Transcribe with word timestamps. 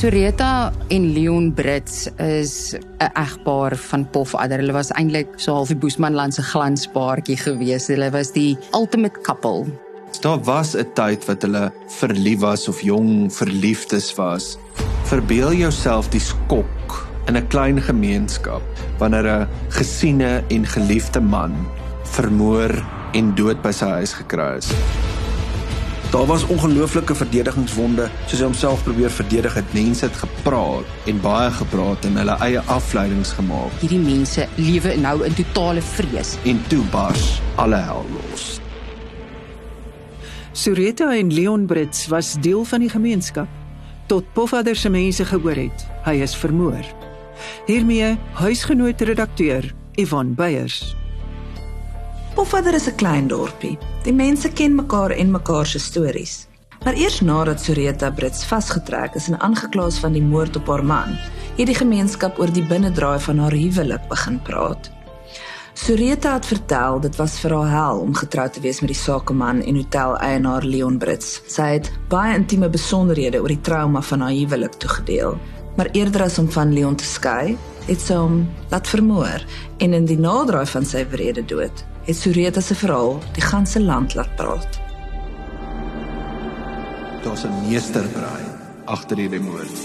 Soreta 0.00 0.72
en 0.88 1.10
Leon 1.12 1.50
Brits 1.52 2.08
is 2.16 2.72
'n 2.72 3.10
egpaar 3.12 3.76
van 3.76 4.10
Pofadder. 4.10 4.58
Hulle 4.58 4.72
was 4.72 4.90
eintlik 4.96 5.28
so 5.36 5.52
half 5.52 5.68
die 5.68 5.76
Boesmanland 5.76 6.34
se 6.34 6.42
glanspaartjie 6.42 7.36
gewees. 7.36 7.86
Hulle 7.86 8.10
was 8.10 8.32
die 8.32 8.56
ultimate 8.72 9.20
couple. 9.20 9.66
Daar 10.20 10.40
was 10.44 10.74
'n 10.74 10.86
tyd 10.94 11.26
wat 11.26 11.42
hulle 11.42 11.72
verlief 11.86 12.40
was 12.40 12.68
of 12.68 12.80
jong 12.80 13.32
verliefdes 13.32 14.14
was. 14.14 14.56
Verbeel 15.04 15.52
jouself 15.52 16.08
die 16.08 16.20
skok 16.20 17.08
in 17.26 17.36
'n 17.36 17.48
klein 17.48 17.80
gemeenskap 17.80 18.62
wanneer 18.98 19.26
'n 19.26 19.48
gesiene 19.68 20.42
en 20.48 20.66
geliefde 20.66 21.20
man 21.20 21.52
vermoor 22.04 22.84
en 23.12 23.34
dood 23.34 23.62
by 23.62 23.70
sy 23.70 23.86
huis 23.86 24.12
gekry 24.12 24.56
is. 24.56 24.72
Daar 26.10 26.26
was 26.26 26.46
ongelooflike 26.46 27.14
verdedigingswonde, 27.14 28.08
soos 28.26 28.40
hy 28.40 28.46
homself 28.48 28.80
probeer 28.82 29.12
verdedig 29.14 29.54
het. 29.54 29.68
Mense 29.72 30.08
het 30.08 30.16
gepraat 30.18 31.06
en 31.06 31.20
baie 31.22 31.52
gepraat 31.54 32.04
en 32.08 32.18
hulle 32.18 32.34
eie 32.42 32.62
afleidings 32.66 33.30
gemaak. 33.38 33.76
Hierdie 33.78 34.00
mense 34.02 34.48
lewe 34.58 34.96
nou 34.98 35.20
in 35.28 35.38
totale 35.38 35.82
vrees. 35.92 36.34
En 36.50 36.58
toe 36.66 36.82
bars 36.90 37.38
alle 37.54 37.78
hel 37.86 38.02
los. 38.16 38.58
Sureta 40.50 41.12
en 41.14 41.30
Leon 41.30 41.66
Brits 41.70 42.08
was 42.10 42.34
deel 42.42 42.64
van 42.66 42.82
die 42.82 42.90
gemeenskap 42.90 43.58
tot 44.10 44.26
Pofadder 44.34 44.74
se 44.76 44.90
mense 44.90 45.24
gehoor 45.24 45.62
het. 45.62 45.86
Hy 46.02 46.18
is 46.26 46.34
vermoor. 46.34 46.82
Hiermee 47.70 48.16
huisgenoot 48.42 49.00
redakteur 49.00 49.70
Ivan 49.94 50.34
Beyers. 50.34 50.96
Pofadder 52.34 52.74
is 52.74 52.86
'n 52.86 52.94
klein 52.94 53.26
dorpie. 53.26 53.78
Die 54.02 54.12
mense 54.12 54.48
ken 54.48 54.74
mekaar 54.74 55.10
en 55.10 55.30
mekaar 55.30 55.66
se 55.66 55.78
stories. 55.78 56.46
Maar 56.84 56.94
eers 56.94 57.20
nadat 57.20 57.60
Sureta 57.60 58.10
Brits 58.10 58.44
vasgetrek 58.44 59.14
is 59.14 59.28
en 59.28 59.40
aangekla 59.40 59.86
is 59.86 59.98
van 59.98 60.12
die 60.12 60.22
moord 60.22 60.56
op 60.56 60.66
haar 60.66 60.84
man, 60.84 61.18
het 61.56 61.66
die 61.66 61.74
gemeenskap 61.74 62.38
oor 62.38 62.52
die 62.52 62.66
binnedraai 62.66 63.18
van 63.18 63.38
haar 63.38 63.52
huwelik 63.52 64.08
begin 64.08 64.42
praat. 64.42 64.90
Sureta 65.74 66.32
het 66.32 66.46
vertel 66.46 67.00
dit 67.00 67.16
was 67.16 67.38
vir 67.40 67.54
haar 67.54 67.70
hel 67.70 67.98
om 67.98 68.14
getroud 68.14 68.52
te 68.52 68.60
wees 68.60 68.80
met 68.80 68.90
die 68.90 69.02
sakeman 69.02 69.62
en 69.62 69.76
hotel-eienaar 69.76 70.62
Leon 70.62 70.98
Brits. 70.98 71.42
Sy 71.46 71.62
het 71.62 71.92
baie 72.08 72.34
intieme 72.34 72.68
besonderhede 72.68 73.40
oor 73.40 73.48
die 73.48 73.60
trauma 73.60 74.02
van 74.02 74.20
haar 74.20 74.32
huwelik 74.32 74.72
toegedeel. 74.72 75.38
Maar 75.76 75.88
eerder 75.92 76.22
as 76.22 76.38
om 76.38 76.50
van 76.50 76.72
Leon 76.72 76.96
te 76.96 77.04
skei, 77.04 77.56
het 77.86 78.00
sy 78.00 78.14
hom 78.14 78.48
laat 78.70 78.88
vermoor 78.88 79.44
en 79.78 79.92
in 79.92 80.04
die 80.04 80.18
naderdraai 80.18 80.66
van 80.66 80.84
sy 80.84 81.06
wrede 81.10 81.44
dood 81.44 81.84
het 82.10 82.18
Sureta 82.18 82.60
se 82.60 82.74
verhaal 82.74 83.18
die 83.36 83.42
ganse 83.42 83.80
land 83.80 84.14
laat 84.14 84.34
praat. 84.36 84.80
Daar's 87.22 87.44
'n 87.44 87.68
meesterbrein 87.68 88.50
agter 88.84 89.16
hierdie 89.16 89.40
moord. 89.40 89.78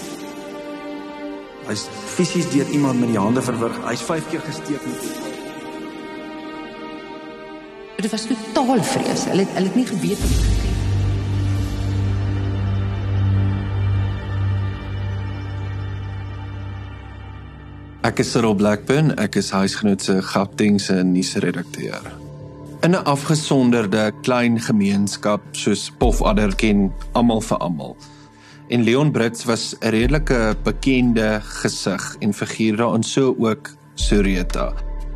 Hy's 1.67 1.87
fisies 2.15 2.49
deur 2.49 2.69
iemand 2.69 2.99
met 2.99 3.09
die 3.09 3.19
hande 3.19 3.41
verwrig. 3.41 3.77
Hy's 3.85 4.01
5 4.01 4.29
keer 4.29 4.41
gesteek 4.41 4.85
met 4.85 5.01
Dit 7.95 8.11
was 8.11 8.27
totaal 8.27 8.83
vrees. 8.83 9.25
Hulle 9.25 9.41
het 9.41 9.53
hulle 9.53 9.67
het 9.67 9.75
nie 9.75 9.85
geweet 9.85 10.19
wat 10.19 10.29
gebeur 10.29 10.63
nie. 10.63 10.74
Ek 18.05 18.19
is 18.21 18.35
Cyril 18.35 18.53
Blackburn, 18.53 19.15
ek 19.17 19.39
is 19.39 19.47
huisgenoot 19.49 20.03
se 20.05 20.19
Gauteng 20.21 20.75
se 20.77 20.99
nuusredakteur. 21.01 22.03
In 22.85 22.93
'n 22.93 23.01
afgesonderde 23.09 24.11
klein 24.21 24.59
gemeenskap 24.61 25.41
soos 25.51 25.89
Pofadder 25.97 26.53
ken 26.55 26.93
almal 27.13 27.41
vir 27.41 27.57
almal. 27.57 27.97
En 28.69 28.83
Leon 28.83 29.11
Brits 29.11 29.45
was 29.45 29.73
'n 29.81 29.89
redelike 29.89 30.55
bekende 30.63 31.41
gesig 31.41 32.15
en 32.19 32.33
figuur 32.33 32.77
daarin 32.77 33.03
so 33.03 33.35
ook 33.39 33.73
Sureta. 33.95 34.73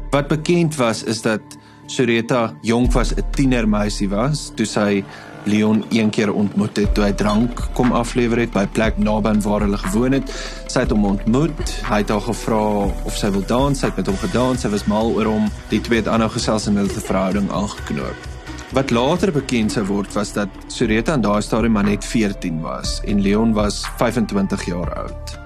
Wat 0.10 0.28
bekend 0.28 0.76
was 0.76 1.04
is 1.04 1.22
dat 1.22 1.42
Sureta 1.86 2.58
jonk 2.62 2.92
was 2.94 3.14
'n 3.14 3.24
tienermeisie 3.32 4.10
was 4.10 4.52
toe 4.56 4.66
sy 4.66 5.04
Leon 5.46 5.84
een 5.90 6.10
keer 6.10 6.34
ontmoet 6.34 6.78
het 6.78 6.94
toe 6.94 7.04
hy 7.04 7.14
drank 7.14 7.62
kom 7.78 7.94
aflewer 7.96 8.42
het 8.44 8.52
by 8.56 8.66
plek 8.76 8.98
naby 8.98 9.36
waar 9.46 9.64
hulle 9.66 9.78
gewoon 9.78 10.18
het. 10.18 10.34
Sy 10.68 10.84
het 10.84 10.92
hom 10.92 11.06
ontmoet. 11.06 11.62
Hy 11.88 12.02
het 12.04 12.12
haar 12.14 12.26
gevra 12.26 12.66
of 13.08 13.18
sy 13.18 13.32
wil 13.34 13.46
dans. 13.48 13.80
Sy 13.80 13.90
het 13.92 14.02
met 14.02 14.12
hom 14.12 14.20
gedans. 14.22 14.66
Sy 14.66 14.74
was 14.74 14.86
mal 14.92 15.14
oor 15.16 15.32
hom. 15.32 15.48
Die 15.72 15.82
twee 15.82 16.04
het 16.04 16.12
aanhou 16.12 16.30
gesels 16.36 16.68
en 16.68 16.78
hulle 16.82 17.06
verhouding 17.08 17.50
aangeknoop. 17.52 18.28
Wat 18.76 18.92
later 18.94 19.32
bekend 19.34 19.74
sou 19.74 19.82
word 19.90 20.14
was 20.14 20.36
dat 20.36 20.50
Sureta 20.70 21.16
aan 21.16 21.26
daai 21.26 21.42
stadium 21.42 21.74
maar 21.74 21.88
net 21.88 22.06
14 22.06 22.62
was 22.62 23.00
en 23.02 23.22
Leon 23.26 23.54
was 23.58 23.82
25 23.98 24.66
jaar 24.70 24.94
oud. 25.08 25.38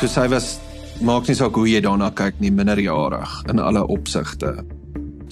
So 0.00 0.10
sy 0.10 0.26
was 0.32 0.56
maak 1.00 1.28
nie 1.30 1.38
saak 1.38 1.54
hoe 1.54 1.68
jy 1.70 1.80
daarna 1.84 2.10
kyk 2.10 2.40
nie, 2.42 2.50
minderjarig 2.50 3.42
in 3.50 3.62
alle 3.62 3.86
opsigte. 3.86 4.56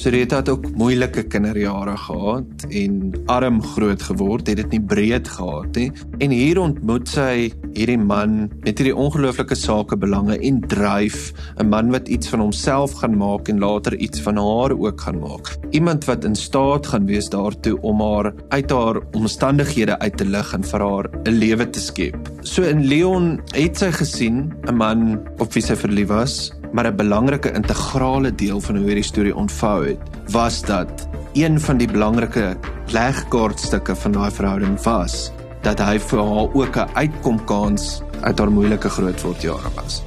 Sureta 0.00 0.38
het 0.40 0.48
ook 0.48 0.64
moeilike 0.80 1.26
kinderjare 1.28 1.92
gehad 2.00 2.62
en 2.72 3.10
arm 3.28 3.58
groot 3.74 4.02
geword, 4.02 4.46
het 4.48 4.56
dit 4.56 4.70
nie 4.72 4.80
breed 4.80 5.26
gehad 5.28 5.76
nie. 5.76 5.90
En 6.24 6.32
hier 6.32 6.56
ontmoet 6.62 7.10
sy 7.12 7.50
hierdie 7.74 7.98
man 8.00 8.46
met 8.64 8.80
hierdie 8.80 8.94
ongelooflike 8.96 9.58
sakebelange 9.60 10.38
en 10.38 10.62
dryf, 10.72 11.34
'n 11.60 11.68
man 11.68 11.92
wat 11.92 12.08
iets 12.08 12.32
van 12.32 12.40
homself 12.40 12.94
gaan 13.02 13.18
maak 13.20 13.48
en 13.48 13.60
later 13.60 13.96
iets 13.96 14.20
van 14.24 14.40
haar 14.40 14.72
ook 14.72 15.00
gaan 15.00 15.18
maak. 15.20 15.58
Iemand 15.70 16.04
wat 16.04 16.24
in 16.24 16.34
staat 16.34 16.86
gaan 16.86 17.06
wees 17.06 17.28
daartoe 17.28 17.76
om 17.80 18.00
haar 18.00 18.32
uit 18.48 18.70
haar 18.70 19.00
omstandighede 19.12 19.98
uit 19.98 20.16
te 20.16 20.24
lig 20.24 20.52
en 20.52 20.64
vir 20.64 20.80
haar 20.80 21.10
'n 21.24 21.36
lewe 21.36 21.70
te 21.70 21.80
skep. 21.80 22.16
So 22.40 22.62
in 22.62 22.86
Leon 22.86 23.40
het 23.52 23.76
sy 23.76 23.92
gesien 23.92 24.52
'n 24.64 24.76
man 24.76 25.20
op 25.38 25.52
wie 25.52 25.62
sy 25.62 25.76
verlief 25.76 26.08
was 26.08 26.52
maar 26.72 26.86
'n 26.86 26.96
belangrike 26.96 27.52
integrale 27.52 28.34
deel 28.34 28.60
van 28.60 28.76
hoe 28.76 28.84
hierdie 28.84 29.04
storie 29.04 29.36
ontvou 29.36 29.86
het, 29.86 29.98
was 30.30 30.62
dat 30.62 31.08
een 31.32 31.60
van 31.60 31.76
die 31.76 31.88
belangrike 31.88 32.56
legkaartstukke 32.86 33.96
van 33.96 34.12
daai 34.12 34.30
verhouding 34.30 34.82
was 34.82 35.32
dat 35.62 35.78
hy 35.78 35.98
vir 35.98 36.18
haar 36.18 36.54
ook 36.54 36.76
'n 36.76 36.90
uitkomkans 36.94 38.02
uit 38.20 38.38
haar 38.38 38.50
moeilike 38.50 38.88
grootword 38.88 39.42
jare 39.42 39.70
was. 39.74 40.02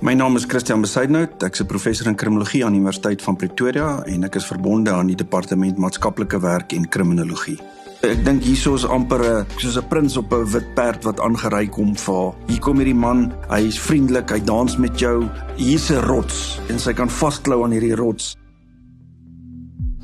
My 0.00 0.12
naam 0.14 0.36
is 0.36 0.44
Christian 0.44 0.80
Besuidnout. 0.80 1.42
Ek's 1.42 1.60
'n 1.60 1.66
professor 1.66 2.06
in 2.06 2.14
kriminologie 2.14 2.64
aan 2.64 2.72
die 2.72 2.80
Universiteit 2.80 3.22
van 3.22 3.36
Pretoria 3.36 4.02
en 4.04 4.24
ek 4.24 4.34
is 4.34 4.46
verbonde 4.46 4.92
aan 4.92 5.06
die 5.06 5.16
departement 5.16 5.76
maatskaplike 5.76 6.40
werk 6.40 6.72
en 6.72 6.88
kriminologie. 6.88 7.58
Ek 8.04 8.20
dink 8.26 8.44
hierso 8.44 8.74
is 8.76 8.84
amper 8.84 9.22
'n 9.24 9.46
soos 9.56 9.76
'n 9.80 9.88
prins 9.88 10.16
op 10.20 10.32
'n 10.32 10.44
wit 10.52 10.68
perd 10.74 11.04
wat 11.04 11.20
aangery 11.20 11.66
kom 11.66 11.94
vir 11.96 12.14
haar. 12.14 12.34
Hier 12.46 12.60
kom 12.60 12.76
hierdie 12.76 12.94
man, 12.94 13.32
hy 13.48 13.66
is 13.66 13.78
vriendelik, 13.78 14.30
hy 14.30 14.40
dans 14.44 14.76
met 14.76 14.98
jou. 15.00 15.28
Hier's 15.56 15.90
'n 15.90 16.04
rots 16.04 16.60
en 16.68 16.78
sy 16.78 16.92
kan 16.92 17.08
vasklou 17.08 17.64
aan 17.64 17.72
hierdie 17.72 17.96
rots. 17.96 18.36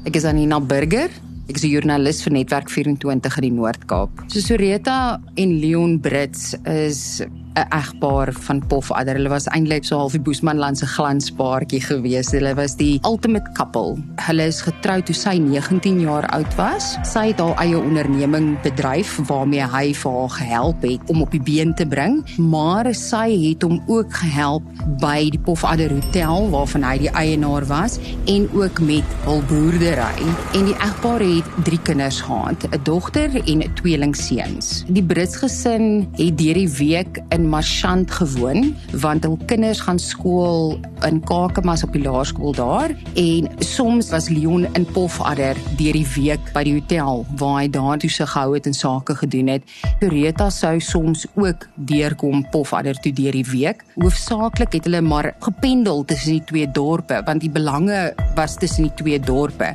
Ek 0.04 0.16
is 0.16 0.24
Anina 0.24 0.58
Burger. 0.58 1.10
Ek 1.48 1.56
is 1.56 1.64
'n 1.64 1.68
joernalis 1.68 2.22
vir 2.22 2.32
Netwerk 2.32 2.70
24 2.70 3.36
in 3.36 3.42
die 3.42 3.52
Noord-Kaap. 3.60 4.10
So 4.28 4.40
Soreta 4.40 5.20
en 5.34 5.60
Leon 5.60 6.00
Brits 6.00 6.54
is 6.64 7.20
'n 7.54 7.66
egpaar 7.68 8.32
van 8.32 8.66
Pofadder. 8.66 9.14
Hulle 9.14 9.28
was 9.28 9.46
eintlik 9.46 9.84
so 9.84 9.98
half 9.98 10.12
die 10.12 10.20
Boesmanland 10.20 10.78
se 10.78 10.86
glanspaartjie 10.86 11.80
gewees. 11.80 12.30
Hulle 12.32 12.54
was 12.54 12.76
die 12.76 12.98
ultimate 13.04 13.52
couple. 13.52 13.96
Hulle 14.26 14.46
is 14.46 14.62
getroud 14.64 15.06
toe 15.06 15.14
sy 15.14 15.36
19 15.38 16.00
jaar 16.00 16.26
oud 16.32 16.54
was. 16.56 16.96
Sy 17.04 17.26
het 17.32 17.40
haar 17.40 17.58
eie 17.60 17.78
onderneming 17.78 18.54
bedryf 18.64 19.18
waarmee 19.28 19.66
hy 19.68 19.92
vir 19.94 20.16
haar 20.18 20.32
gehelp 20.38 20.82
het 20.82 21.12
om 21.12 21.22
op 21.22 21.30
die 21.30 21.42
been 21.42 21.74
te 21.74 21.86
bring, 21.86 22.22
maar 22.38 22.88
sy 22.94 23.28
het 23.48 23.62
hom 23.62 23.82
ook 23.86 24.12
gehelp 24.22 24.62
by 25.02 25.28
die 25.30 25.40
Pofadder 25.40 25.92
Hotel 25.92 26.48
waarvan 26.50 26.86
hy 26.88 26.96
die 27.04 27.12
eienaar 27.12 27.66
was 27.68 27.98
en 28.26 28.48
ook 28.56 28.80
met 28.80 29.16
hul 29.26 29.42
boerdery. 29.50 30.28
En 30.56 30.64
die 30.70 30.76
egpaar 30.78 31.20
het 31.20 31.44
drie 31.66 31.80
kinders 31.82 32.20
gehad, 32.20 32.64
'n 32.70 32.80
dogter 32.82 33.30
en 33.44 33.62
'n 33.62 33.74
tweelingseuns. 33.74 34.84
Die 34.88 35.04
Brits 35.04 35.36
gesin 35.36 36.08
het 36.16 36.38
deur 36.38 36.54
die 36.54 36.70
week 36.70 37.20
in 37.28 37.41
Marchant 37.48 38.10
gewoon 38.10 38.74
want 39.02 39.24
hul 39.24 39.38
kinders 39.46 39.80
gaan 39.80 39.98
skool 39.98 40.78
in 41.06 41.20
Kakamas 41.24 41.84
op 41.86 41.92
die 41.92 42.02
laerskool 42.02 42.54
daar 42.56 42.94
en 43.18 43.48
soms 43.58 44.10
was 44.10 44.28
Leon 44.28 44.66
in 44.74 44.86
Pofadder 44.94 45.56
deur 45.76 45.98
die 45.98 46.06
week 46.14 46.52
by 46.54 46.64
die 46.68 46.74
hotel 46.78 47.24
waar 47.40 47.60
hy 47.60 47.68
daar 47.72 47.98
toesig 48.02 48.30
gehou 48.32 48.54
het 48.54 48.66
en 48.66 48.76
sake 48.76 49.16
gedoen 49.22 49.52
het. 49.54 49.62
Doreta 50.00 50.50
sou 50.50 50.74
soms 50.80 51.26
ook 51.34 51.68
deurkom 51.74 52.46
Pofadder 52.50 52.98
toe 53.02 53.12
deur 53.12 53.32
die 53.38 53.46
week. 53.52 53.84
Hoofsaaklik 53.94 54.78
het 54.78 54.90
hulle 54.90 55.00
maar 55.04 55.34
gependel 55.40 56.04
tussen 56.04 56.38
die 56.38 56.44
twee 56.50 56.70
dorpe 56.70 57.22
want 57.26 57.40
die 57.40 57.50
belange 57.52 58.12
was 58.36 58.56
tussen 58.56 58.90
die 58.90 58.94
twee 59.02 59.20
dorpe. 59.20 59.74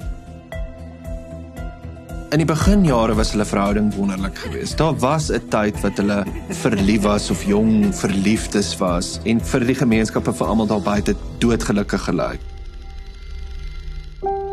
In 2.28 2.42
die 2.42 2.48
beginjare 2.48 3.14
was 3.16 3.30
hulle 3.32 3.46
verhouding 3.48 3.94
wonderlik 3.96 4.36
geweest. 4.42 4.76
Daar 4.78 4.98
was 5.00 5.30
'n 5.32 5.48
tyd 5.50 5.80
wat 5.82 5.98
hulle 5.98 6.26
verlief 6.50 7.02
was 7.02 7.30
of 7.32 7.44
jong 7.44 7.96
verliefdes 7.96 8.78
was 8.78 9.20
en 9.24 9.40
vir 9.40 9.60
die 9.60 9.76
gemeenskappe 9.76 10.34
vir 10.34 10.48
almal 10.48 10.68
daar 10.68 10.82
buite 10.82 11.16
doodgelukkig 11.38 12.04
gelyk. 12.04 12.40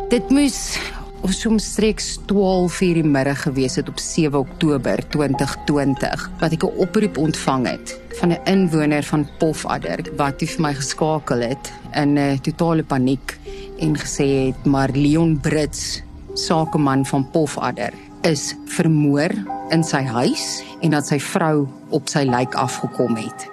Dit 0.08 0.30
moes 0.30 0.78
ons 1.20 1.46
omstreeks 1.46 2.18
12:00 2.26 2.94
die 2.94 3.02
middag 3.02 3.42
gewees 3.42 3.74
het 3.74 3.88
op 3.88 3.98
7 3.98 4.38
Oktober 4.38 5.02
2020 5.08 6.30
wat 6.40 6.52
ek 6.52 6.62
'n 6.62 6.78
oproep 6.78 7.18
ontvang 7.18 7.66
het 7.66 8.00
van 8.20 8.30
'n 8.30 8.40
inwoner 8.44 9.02
van 9.02 9.28
Pofadder 9.38 9.98
wat 10.16 10.34
vir 10.38 10.60
my 10.60 10.74
geskakel 10.74 11.40
het 11.40 11.72
in 11.92 12.18
'n 12.18 12.38
totale 12.40 12.84
paniek 12.84 13.38
en 13.80 13.96
gesê 13.96 14.46
het 14.46 14.64
maar 14.64 14.90
Leon 14.92 15.40
Brits, 15.40 16.02
sakeman 16.34 17.06
van 17.06 17.26
Pofadder, 17.30 17.94
is 18.22 18.52
vermoor 18.76 19.32
in 19.74 19.84
sy 19.84 20.02
huis 20.04 20.62
en 20.82 20.94
dat 20.96 21.08
sy 21.08 21.18
vrou 21.20 21.66
op 21.94 22.08
sy 22.10 22.24
lijk 22.28 22.54
afgekom 22.58 23.16
het. 23.16 23.48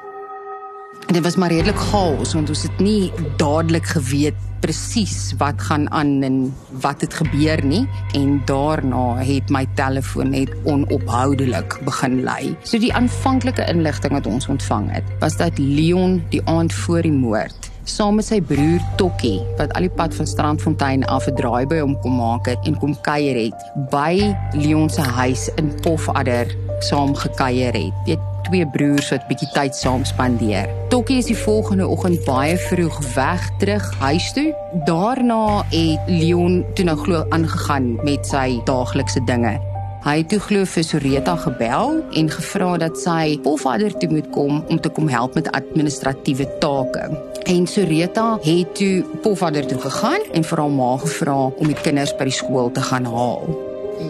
En 1.07 1.18
dit 1.18 1.24
was 1.24 1.36
maar 1.36 1.51
redelik 1.51 1.80
chaos 1.92 2.33
want 2.38 2.50
ons 2.50 2.63
het 2.68 2.80
nie 2.80 3.12
dadelik 3.42 3.89
geweet 3.95 4.38
presies 4.62 5.33
wat 5.42 5.62
gaan 5.68 5.88
aan 5.92 6.22
en 6.24 6.38
wat 6.83 7.01
het 7.01 7.18
gebeur 7.18 7.63
nie 7.66 7.81
en 8.18 8.38
daarna 8.45 9.18
het 9.18 9.50
my 9.50 9.66
telefoon 9.75 10.31
net 10.36 10.54
onophoudelik 10.69 11.80
begin 11.88 12.22
lui. 12.24 12.54
So 12.63 12.80
die 12.80 12.94
aanvanklike 12.94 13.66
inligting 13.68 14.13
wat 14.13 14.30
ons 14.30 14.48
ontvang 14.48 14.92
het, 14.94 15.07
was 15.19 15.38
dat 15.42 15.57
Leon 15.57 16.22
die 16.30 16.44
aand 16.45 16.74
voor 16.86 17.01
die 17.10 17.16
moord 17.16 17.70
saam 17.91 18.15
met 18.19 18.25
sy 18.27 18.39
broer 18.41 18.81
Tokkie 18.99 19.41
wat 19.59 19.73
al 19.75 19.88
die 19.88 19.93
pad 19.99 20.15
van 20.15 20.27
Strandfontein 20.29 21.05
af 21.11 21.27
'n 21.27 21.35
draai 21.35 21.65
by 21.67 21.79
hom 21.83 21.95
kom 22.01 22.15
maak 22.15 22.47
het 22.47 22.59
en 22.65 22.77
kom 22.79 22.95
kuier 23.01 23.35
het 23.35 23.59
by 23.91 24.35
Leon 24.53 24.89
se 24.89 25.01
huis 25.01 25.49
in 25.55 25.73
Pofadder 25.83 26.47
saam 26.79 27.15
gekuier 27.15 27.73
het. 27.73 27.93
Weet 28.05 28.19
twee 28.43 28.65
broers 28.65 29.09
wat 29.09 29.27
bietjie 29.27 29.49
tyd 29.53 29.75
saam 29.75 30.05
spandeer. 30.05 30.69
Tokkie 30.89 31.17
is 31.17 31.25
die 31.25 31.38
volgende 31.38 31.88
oggend 31.88 32.23
baie 32.25 32.57
vroeg 32.57 32.99
weg 33.15 33.49
terug 33.59 33.93
huis 33.99 34.33
toe. 34.33 34.53
Daarna 34.85 35.63
het 35.69 35.99
Leon 36.07 36.65
toe 36.73 36.85
nou 36.85 36.97
glo 36.97 37.25
aangegaan 37.29 37.95
met 38.03 38.27
sy 38.27 38.59
daaglikse 38.65 39.23
dinge. 39.25 39.70
Hy 40.01 40.15
het 40.24 40.31
toe 40.31 40.39
glo 40.42 40.65
vir 40.65 40.81
Soreta 40.81 41.36
gebel 41.38 42.00
en 42.18 42.30
gevra 42.33 42.71
dat 42.81 42.95
sy 42.98 43.36
pofvader 43.45 43.94
toe 44.01 44.07
moet 44.09 44.31
kom 44.33 44.63
om 44.65 44.80
te 44.81 44.89
kom 44.89 45.06
help 45.13 45.36
met 45.38 45.51
administratiewe 45.53 46.48
take. 46.63 47.03
En 47.45 47.68
Soreta 47.69 48.39
het 48.42 48.71
toe 48.80 49.03
pofvader 49.21 49.68
toe 49.69 49.77
gegaan 49.83 50.25
en 50.33 50.48
vir 50.50 50.62
haar 50.63 50.74
ma 50.74 50.95
gevra 51.03 51.36
om 51.51 51.69
die 51.69 51.77
kinders 51.77 52.15
by 52.18 52.25
die 52.31 52.33
skool 52.33 52.74
te 52.74 52.81
gaan 52.88 53.06
haal. 53.06 53.45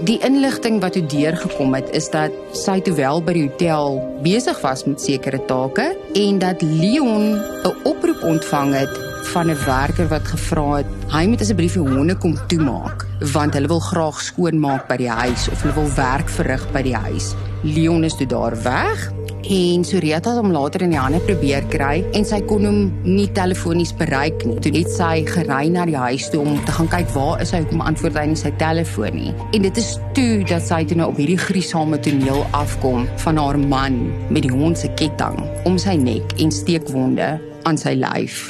Die 0.07 0.15
inligting 0.23 0.79
wat 0.79 0.95
toe 0.95 1.03
deurgekom 1.11 1.75
het 1.75 1.91
is 1.91 2.07
dat 2.15 2.31
sy 2.55 2.77
toe 2.79 2.95
wel 2.95 3.19
by 3.27 3.35
die 3.35 3.45
hotel 3.49 3.99
besig 4.23 4.63
was 4.63 4.87
met 4.87 5.03
sekere 5.03 5.43
take 5.51 5.91
en 6.15 6.39
dat 6.39 6.63
Leon 6.63 7.35
'n 7.35 7.75
oproep 7.83 8.23
ontvang 8.23 8.73
het 8.79 8.95
van 9.35 9.51
'n 9.51 9.59
werker 9.67 10.07
wat 10.07 10.23
gevra 10.23 10.79
het 10.79 11.00
hy 11.11 11.25
moet 11.27 11.41
asseblief 11.43 11.73
die 11.75 11.83
honde 11.83 12.13
kom 12.23 12.37
toemaak 12.47 13.01
want 13.33 13.55
hulle 13.57 13.67
wil 13.67 13.81
graag 13.83 14.19
skoonmaak 14.23 14.85
by 14.87 14.95
die 15.01 15.09
huis 15.11 15.49
of 15.51 15.59
hulle 15.65 15.73
wil 15.75 15.89
werk 15.97 16.29
verrig 16.31 16.61
by 16.71 16.81
die 16.85 16.95
huis. 16.95 17.33
Leon 17.67 18.07
is 18.07 18.15
toe 18.15 18.27
daar 18.31 18.55
weg 18.63 19.09
en 19.51 19.83
Soreta 19.83 20.31
het 20.31 20.39
hom 20.39 20.53
later 20.55 20.85
in 20.85 20.93
die 20.95 21.01
hande 21.01 21.19
probeer 21.25 21.67
kry 21.73 22.05
en 22.15 22.23
sy 22.27 22.39
kon 22.47 22.63
hom 22.63 22.79
nie 23.03 23.27
telefonies 23.35 23.91
bereik 23.99 24.45
nie. 24.47 24.55
Toe 24.63 24.71
het 24.77 24.93
sy 24.95 25.25
gery 25.27 25.65
na 25.73 25.83
die 25.89 25.99
huis 25.99 26.29
toe 26.31 26.45
om 26.45 26.55
te 26.63 26.77
gaan 26.77 26.89
kyk 26.95 27.11
waar 27.17 27.43
is 27.43 27.51
hy 27.57 27.59
kom 27.67 27.83
antwoord 27.91 28.21
hy 28.21 28.25
nie 28.31 28.39
sy 28.39 28.53
telefoon 28.63 29.19
nie. 29.19 29.35
En 29.51 29.67
dit 29.67 29.83
is 29.83 29.91
toe 30.15 30.47
dat 30.47 30.63
sy 30.63 30.79
toe 30.87 31.01
nou 31.01 31.11
op 31.11 31.19
hierdie 31.19 31.39
gruisame 31.43 31.99
toneel 32.07 32.45
afkom 32.55 33.03
van 33.25 33.43
haar 33.43 33.59
man 33.59 33.99
met 34.31 34.47
die 34.47 34.55
hond 34.55 34.79
se 34.79 34.87
ketting 34.95 35.43
om 35.67 35.75
sy 35.75 35.99
nek 35.99 36.39
en 36.39 36.55
steekwonde 36.55 37.33
aan 37.67 37.83
sy 37.83 37.97
lyf 37.99 38.47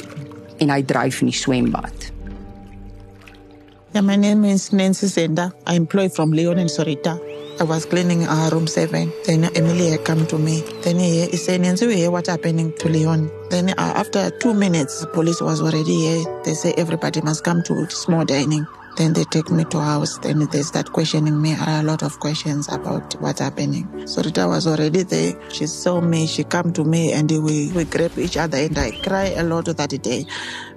en 0.62 0.70
hy 0.70 0.82
dryf 0.86 1.24
in 1.26 1.34
die 1.34 1.40
swembad. 1.42 2.11
Yeah, 3.94 4.00
my 4.00 4.16
name 4.16 4.46
is 4.46 4.72
Nancy 4.72 5.06
Zenda. 5.06 5.52
I 5.66 5.74
employ 5.74 6.08
from 6.08 6.30
Leon 6.30 6.56
and 6.56 6.70
Sorita. 6.70 7.20
I 7.60 7.64
was 7.64 7.84
cleaning 7.84 8.26
uh, 8.26 8.48
room 8.50 8.66
seven. 8.66 9.12
Then 9.26 9.44
Emily 9.54 9.90
had 9.90 10.02
come 10.06 10.26
to 10.28 10.38
me. 10.38 10.62
Then 10.80 10.98
he, 10.98 11.26
he 11.26 11.36
said, 11.36 11.60
Nancy, 11.60 11.86
we 11.86 11.96
hear 11.96 12.10
what's 12.10 12.30
happening 12.30 12.72
to 12.78 12.88
Leon. 12.88 13.30
Then 13.50 13.68
uh, 13.68 13.74
after 13.76 14.30
two 14.30 14.54
minutes, 14.54 15.04
police 15.12 15.42
was 15.42 15.60
already 15.60 15.94
here. 15.94 16.42
They 16.42 16.54
say 16.54 16.72
everybody 16.78 17.20
must 17.20 17.44
come 17.44 17.62
to 17.64 17.86
small 17.90 18.24
dining. 18.24 18.66
Then 18.96 19.12
they 19.12 19.24
take 19.24 19.50
me 19.50 19.64
to 19.64 19.78
house. 19.78 20.16
Then 20.18 20.38
they 20.48 20.62
start 20.62 20.90
questioning 20.94 21.42
me 21.42 21.54
a 21.60 21.82
lot 21.82 22.02
of 22.02 22.18
questions 22.18 22.72
about 22.72 23.20
what's 23.20 23.40
happening. 23.40 23.86
Sorita 24.06 24.48
was 24.48 24.66
already 24.66 25.02
there. 25.02 25.34
She 25.50 25.66
saw 25.66 26.00
me. 26.00 26.26
She 26.26 26.44
come 26.44 26.72
to 26.72 26.84
me 26.84 27.12
and 27.12 27.30
we, 27.30 27.70
we 27.72 27.84
grab 27.84 28.16
each 28.16 28.38
other 28.38 28.56
and 28.56 28.78
I 28.78 28.92
cry 29.02 29.34
a 29.36 29.42
lot 29.42 29.66
that 29.66 30.02
day 30.02 30.24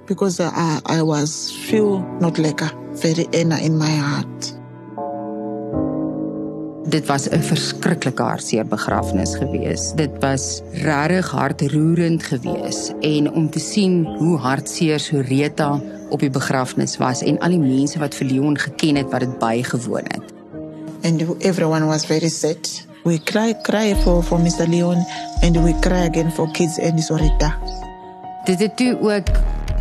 because 0.04 0.38
uh, 0.38 0.80
I, 0.84 1.00
was 1.00 1.50
feel 1.50 2.00
not 2.20 2.38
like 2.38 2.60
a 2.60 2.85
very 2.96 3.26
inner 3.30 3.58
in 3.58 3.76
my 3.76 3.90
heart. 3.90 4.54
Dit 6.88 7.06
was 7.06 7.28
'n 7.28 7.42
verskriklike 7.42 8.22
hartseer 8.22 8.66
begrafnis 8.66 9.34
gewees. 9.34 9.92
Dit 9.94 10.10
was 10.20 10.62
regtig 10.72 11.30
hartroerend 11.30 12.22
gewees 12.22 12.92
en 13.00 13.32
om 13.32 13.50
te 13.50 13.58
sien 13.58 14.06
hoe 14.18 14.38
hartseer 14.38 15.00
Soreta 15.00 15.80
op 16.10 16.20
die 16.20 16.30
begrafnis 16.30 16.96
was 16.96 17.22
en 17.22 17.38
al 17.38 17.48
die 17.48 17.58
mense 17.58 17.98
wat 17.98 18.14
vir 18.14 18.26
Leon 18.26 18.58
geken 18.58 18.96
het 18.96 19.10
wat 19.10 19.20
dit 19.20 19.38
bygewoon 19.38 20.04
het. 20.04 20.32
And 21.02 21.44
everyone 21.44 21.84
was 21.86 22.06
very 22.06 22.28
sad. 22.28 22.86
We 23.04 23.18
cry, 23.22 23.54
cry 23.62 23.94
for, 23.94 24.22
for 24.22 24.40
Mr. 24.40 24.68
Leon 24.68 25.06
and 25.42 25.56
we 25.56 25.74
cry 25.80 26.06
again 26.08 26.32
for 26.32 26.50
kids 26.50 26.78
and 26.78 27.02
Sorita. 27.02 27.58
Dit 28.44 28.60
het 28.60 28.76
toe 28.76 28.98
ook 29.00 29.28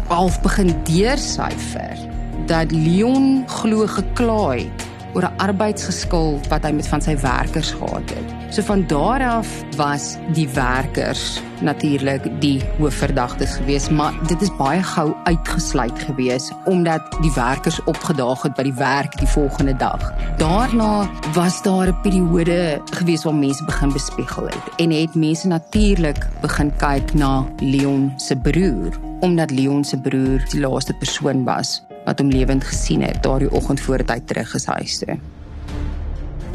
half 0.08 0.42
begin 0.42 0.74
deursyfer 0.84 2.15
dat 2.46 2.72
Leon 2.72 3.44
glo 3.48 3.88
gekla 3.88 4.50
het 4.50 4.86
oor 5.16 5.24
'n 5.24 5.38
arbeidsgeskil 5.38 6.40
wat 6.50 6.64
hy 6.64 6.72
met 6.72 6.88
van 6.88 7.02
sy 7.02 7.16
werkers 7.18 7.72
gehad 7.72 8.10
het. 8.12 8.28
So 8.54 8.62
van 8.62 8.88
daar 8.88 9.24
af 9.24 9.48
was 9.76 10.18
die 10.34 10.50
werkers 10.50 11.42
natuurlik 11.62 12.42
die 12.42 12.62
hoofverdagtes 12.78 13.56
gewees, 13.56 13.90
maar 13.90 14.14
dit 14.28 14.42
is 14.42 14.56
baie 14.58 14.84
gou 14.84 15.16
uitgesluit 15.24 16.00
gewees 16.00 16.52
omdat 16.66 17.02
die 17.22 17.32
werkers 17.36 17.84
opgedaag 17.84 18.42
het 18.42 18.56
by 18.56 18.64
die 18.64 18.74
werk 18.74 19.18
die 19.18 19.28
volgende 19.28 19.76
dag. 19.76 20.14
Daarna 20.38 21.10
was 21.34 21.62
daar 21.62 21.88
'n 21.88 22.02
periode 22.02 22.82
gewees 22.92 23.24
waar 23.24 23.36
mense 23.36 23.66
begin 23.66 23.92
bespiegel 23.92 24.46
het 24.46 24.66
en 24.76 24.92
het 24.92 25.16
mense 25.16 25.48
natuurlik 25.48 26.28
begin 26.42 26.76
kyk 26.78 27.14
na 27.14 27.46
Leon 27.60 28.14
se 28.18 28.36
broer 28.36 29.00
omdat 29.20 29.52
Leon 29.52 29.84
se 29.84 29.98
broer 29.98 30.44
die 30.50 30.60
laaste 30.60 30.94
persoon 30.94 31.44
was 31.44 31.85
wat 32.06 32.22
hom 32.22 32.30
lewend 32.30 32.63
gesien 32.63 33.02
het 33.02 33.24
daardie 33.25 33.52
oggend 33.52 33.81
voordat 33.81 34.16
hy 34.16 34.19
terug 34.30 34.54
is 34.56 34.66
huis 34.66 35.00
toe. 35.02 35.18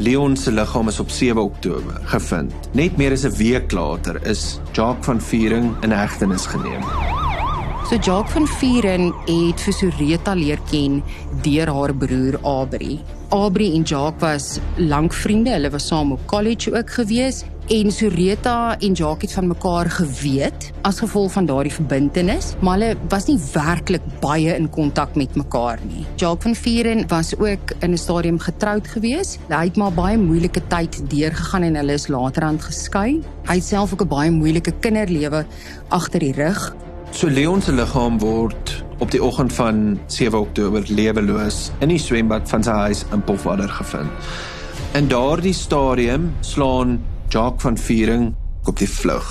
Leon 0.01 0.35
se 0.37 0.51
liggaam 0.51 0.87
is 0.89 0.99
op 0.99 1.09
7 1.13 1.41
Oktober 1.41 1.99
gevind. 2.09 2.53
Net 2.73 2.97
meer 2.97 3.11
as 3.11 3.25
'n 3.25 3.35
week 3.37 3.71
later 3.71 4.17
is 4.25 4.59
Jacques 4.71 5.05
van 5.05 5.21
Viering 5.21 5.75
in 5.83 5.91
hegtenis 5.91 6.45
geneem. 6.45 6.81
So 7.89 7.97
Jacques 7.97 8.31
van 8.33 8.47
Viering 8.47 9.13
het 9.27 9.61
vir 9.61 9.73
Soreta 9.73 10.33
leer 10.33 10.59
ken 10.71 11.03
deur 11.43 11.67
haar 11.67 11.93
broer 11.93 12.39
Abri. 12.41 12.99
Abri 13.29 13.75
en 13.75 13.83
Jacques 13.83 14.21
was 14.21 14.59
lank 14.77 15.13
vriende. 15.13 15.51
Hulle 15.51 15.69
was 15.69 15.87
saam 15.87 16.11
op 16.11 16.25
college 16.25 16.77
ook 16.77 16.89
gewees 16.89 17.43
en 17.71 17.91
Soreta 17.91 18.75
en 18.79 18.93
Jacques 18.93 19.29
het 19.29 19.33
van 19.37 19.47
mekaar 19.47 19.87
geweet 19.89 20.71
as 20.83 20.97
gevolg 20.99 21.31
van 21.31 21.45
daardie 21.47 21.71
verbintenis, 21.71 22.49
maar 22.59 22.75
hulle 22.75 22.97
was 23.09 23.29
nie 23.29 23.37
werklik 23.53 24.03
baie 24.19 24.51
in 24.57 24.67
kontak 24.75 25.15
met 25.15 25.37
mekaar 25.39 25.79
nie. 25.87 26.03
Jacques 26.19 26.49
van 26.49 26.57
Vieren 26.59 27.05
was 27.07 27.31
ook 27.37 27.71
in 27.79 27.93
'n 27.93 27.97
stadium 27.97 28.39
getroud 28.39 28.87
gewees. 28.87 29.37
Hy 29.47 29.63
het 29.63 29.77
maar 29.77 29.93
baie 29.93 30.17
moeilike 30.17 30.61
tyd 30.67 31.09
deurgegaan 31.09 31.63
en 31.63 31.75
hulle 31.75 31.93
is 31.93 32.07
later 32.07 32.43
aan 32.43 32.59
geskei. 32.59 33.21
Hy 33.47 33.55
het 33.55 33.63
self 33.63 33.93
ook 33.93 34.01
'n 34.01 34.07
baie 34.07 34.31
moeilike 34.31 34.71
kinderlewe 34.79 35.45
agter 35.87 36.19
die 36.19 36.33
rug. 36.33 36.75
So 37.11 37.27
Leon 37.27 37.61
se 37.61 37.71
liggaam 37.71 38.19
word 38.19 38.83
op 38.99 39.11
die 39.11 39.23
oggend 39.23 39.53
van 39.53 39.99
7 40.07 40.39
Oktober 40.39 40.83
leweloos 40.87 41.71
in 41.79 41.87
die 41.87 41.99
swembad 41.99 42.49
van 42.49 42.63
sy 42.63 42.71
huis 42.71 43.05
in 43.13 43.23
Pofadder 43.23 43.69
gevind. 43.69 44.11
In 44.93 45.07
daardie 45.07 45.53
stadium 45.53 46.35
slaan 46.39 46.99
Jacques 47.31 47.61
van 47.61 47.77
Viering 47.77 48.33
op 48.67 48.75
die 48.75 48.89
vlug. 48.89 49.27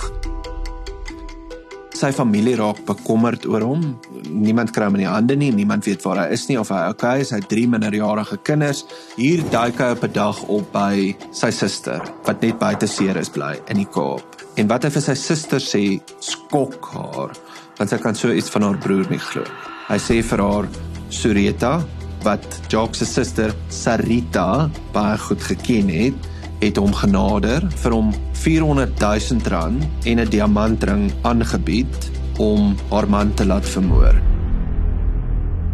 Sy 1.93 2.09
familie 2.17 2.55
raak 2.57 2.79
bekommerd 2.89 3.45
oor 3.45 3.67
hom. 3.67 3.83
Niemand 4.25 4.73
kry 4.73 4.87
hom 4.89 4.97
in 4.97 5.03
die 5.03 5.11
hande 5.11 5.37
nie, 5.37 5.51
niemand 5.53 5.85
weet 5.85 6.07
waar 6.07 6.23
hy 6.23 6.31
is 6.33 6.47
nie 6.49 6.57
of 6.57 6.71
hy 6.73 6.79
okay 6.95 7.21
is. 7.21 7.35
Hy 7.35 7.43
het 7.43 7.51
drie 7.53 7.67
minderjarige 7.69 8.39
kinders. 8.49 8.87
Hier 9.19 9.45
duik 9.53 9.83
hy 9.85 9.91
op 9.93 10.07
'n 10.09 10.13
dag 10.17 10.41
op 10.49 10.73
by 10.73 11.13
sy 11.31 11.51
suster 11.51 12.01
wat 12.25 12.41
net 12.41 12.59
buite 12.59 12.89
seer 12.89 13.21
is 13.21 13.29
bly 13.29 13.61
in 13.69 13.85
die 13.85 13.91
Kaap. 13.93 14.25
En 14.57 14.67
wat 14.73 14.85
hy 14.85 14.91
vir 14.97 15.03
sy 15.03 15.15
suster 15.15 15.61
sê, 15.61 16.01
skok 16.21 16.81
haar, 16.95 17.37
want 17.77 17.91
sy 17.91 17.99
kan 17.99 18.15
so 18.15 18.33
iets 18.33 18.49
van 18.49 18.63
haar 18.63 18.79
broer 18.79 19.11
nie 19.11 19.21
glo. 19.21 19.45
Hy 19.89 19.99
sê 19.99 20.23
vir 20.23 20.39
haar, 20.39 20.69
Sureta, 21.11 21.85
wat 22.25 22.61
Jacques 22.71 22.99
se 22.99 23.05
suster 23.05 23.55
Sarita 23.69 24.71
baie 24.93 25.19
goed 25.19 25.43
geken 25.43 25.89
het, 25.89 26.30
het 26.61 26.77
hom 26.77 26.93
genader 26.93 27.65
vir 27.83 27.95
hom 27.97 28.11
400 28.43 29.01
000 29.01 29.49
rand 29.49 29.85
en 30.05 30.21
'n 30.21 30.29
diamantring 30.29 31.13
aangebied 31.23 32.11
om 32.39 32.77
haar 32.91 33.09
man 33.09 33.35
te 33.35 33.47
laat 33.47 33.69
vermoor. 33.69 34.15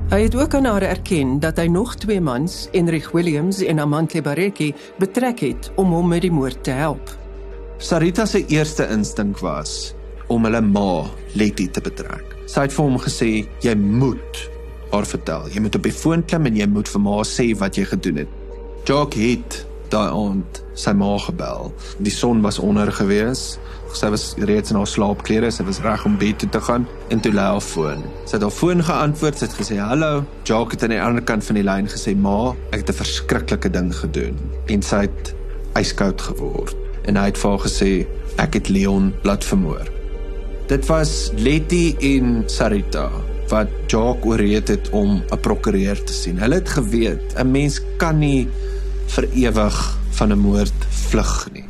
Hy 0.06 0.20
het 0.22 0.34
ook 0.34 0.54
aan 0.54 0.64
haar 0.64 0.82
erken 0.82 1.40
dat 1.40 1.56
hy 1.56 1.66
nog 1.66 1.94
twee 1.94 2.20
mans, 2.20 2.68
Enrich 2.70 3.10
Williams 3.10 3.58
en 3.58 3.80
Amantle 3.80 4.22
Bareki, 4.22 4.74
betrek 4.98 5.40
het 5.40 5.70
om 5.74 5.90
hom 5.90 6.08
met 6.08 6.22
die 6.22 6.30
moord 6.30 6.64
te 6.64 6.70
help. 6.70 7.10
Sarita 7.78 8.26
se 8.26 8.46
eerste 8.46 8.86
instink 8.88 9.38
was 9.38 9.94
om 10.26 10.44
hulle 10.44 10.60
ma, 10.60 11.04
Letty, 11.34 11.68
te 11.68 11.80
betrek. 11.80 12.36
Sy 12.46 12.60
het 12.60 12.72
vir 12.72 12.84
hom 12.84 12.98
gesê 12.98 13.30
jy 13.60 13.74
moet 13.74 14.50
haar 14.92 15.06
vertel. 15.06 15.48
Jy 15.50 15.60
moet 15.60 15.74
op 15.74 15.82
die 15.82 15.92
foon 15.92 16.22
klim 16.24 16.46
en 16.46 16.56
jy 16.56 16.66
moet 16.70 16.88
vir 16.88 17.02
ma 17.02 17.22
sê 17.26 17.50
wat 17.58 17.76
jy 17.76 17.84
gedoen 17.84 18.16
het. 18.22 18.28
Jock 18.86 19.14
het 19.18 19.66
daai 19.92 20.10
aand 20.10 20.62
sy 20.74 20.92
ma 20.92 21.16
gebel. 21.18 21.72
Die 21.98 22.12
son 22.12 22.42
was 22.44 22.58
onder 22.58 22.92
gewees. 22.92 23.58
Sy 23.96 24.10
was 24.12 24.34
reeds 24.36 24.72
in 24.72 24.76
haar 24.76 24.88
slaapklere, 24.90 25.50
sy 25.50 25.64
was 25.64 25.80
reg 25.80 26.04
om 26.04 26.18
bed 26.20 26.38
toe 26.42 26.48
te 26.52 26.60
gaan 26.60 26.84
en 27.08 27.20
toe 27.22 27.32
lei 27.32 27.46
haar 27.48 27.64
foon. 27.64 28.02
Sy 28.26 28.36
het 28.36 28.44
haar 28.44 28.52
foon 28.52 28.82
geantwoord, 28.84 29.38
sy 29.38 29.46
het 29.46 29.56
gesê 29.56 29.78
hallo. 29.80 30.24
Jock 30.44 30.74
het 30.74 30.84
aan 30.84 30.92
die 30.92 31.00
ander 31.00 31.24
kant 31.24 31.46
van 31.46 31.56
die 31.56 31.64
lyn 31.64 31.88
gesê 31.88 32.12
ma, 32.16 32.52
ek 32.72 32.84
het 32.84 32.90
'n 32.90 33.00
verskriklike 33.02 33.70
ding 33.70 33.94
gedoen 33.94 34.36
en 34.68 34.82
sy 34.82 35.06
het 35.06 35.34
yskoud 35.76 36.20
geword 36.20 36.76
en 37.06 37.16
hy 37.16 37.26
het 37.30 37.38
vir 37.38 37.50
haar 37.50 37.64
gesê 37.64 37.90
ek 38.42 38.54
het 38.54 38.68
Leon 38.68 39.14
laat 39.24 39.44
vermoor. 39.44 39.86
Dit 40.68 40.86
was 40.86 41.30
Letty 41.38 41.94
en 42.02 42.42
Sarita 42.50 43.08
wat 43.48 43.70
Jock 43.86 44.26
ooreed 44.26 44.68
het 44.68 44.90
om 44.90 45.22
'n 45.22 45.40
prokureur 45.40 46.04
te 46.04 46.12
sien. 46.12 46.38
Hulle 46.38 46.54
het 46.54 46.68
geweet 46.68 47.34
'n 47.36 47.50
mens 47.50 47.80
kan 47.96 48.18
nie 48.18 48.48
vir 49.06 49.28
ewig 49.32 49.98
van 50.10 50.32
'n 50.32 50.38
moord 50.38 50.86
vlug 50.90 51.48
nie. 51.52 51.64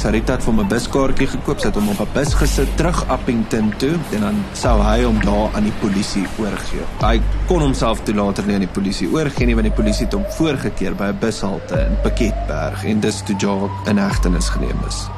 Sarita 0.00 0.32
het 0.32 0.42
vir 0.42 0.54
hom 0.54 0.60
'n 0.62 0.68
buskaartjie 0.68 1.26
gekoop, 1.28 1.58
sy 1.60 1.66
het 1.66 1.74
hom 1.74 1.88
op 1.88 2.00
'n 2.00 2.08
bus 2.14 2.32
gesit 2.34 2.76
terug 2.76 3.04
Appington 3.08 3.72
toe 3.76 3.98
en 4.12 4.20
dan 4.20 4.44
sou 4.52 4.80
hy 4.82 5.02
hom 5.02 5.20
daar 5.20 5.50
aan 5.54 5.64
die 5.64 5.76
polisie 5.80 6.26
oorgee. 6.38 6.84
Hy 7.00 7.20
kon 7.46 7.60
homself 7.60 8.00
toe 8.00 8.14
later 8.14 8.46
nie 8.46 8.54
aan 8.54 8.66
die 8.66 8.74
polisie 8.80 9.12
oorgee 9.12 9.46
nie 9.46 9.54
want 9.54 9.66
die 9.66 9.76
polisie 9.76 10.04
het 10.04 10.14
hom 10.14 10.24
voorgekeer 10.28 10.94
by 10.94 11.04
'n 11.04 11.18
bushalte 11.20 11.86
in 11.86 11.96
Piketberg 12.02 12.84
en 12.84 13.00
dis 13.00 13.22
toe 13.22 13.36
Jock 13.36 13.70
in 13.86 13.98
hegtenis 13.98 14.48
geneem 14.48 14.78
is. 14.88 15.08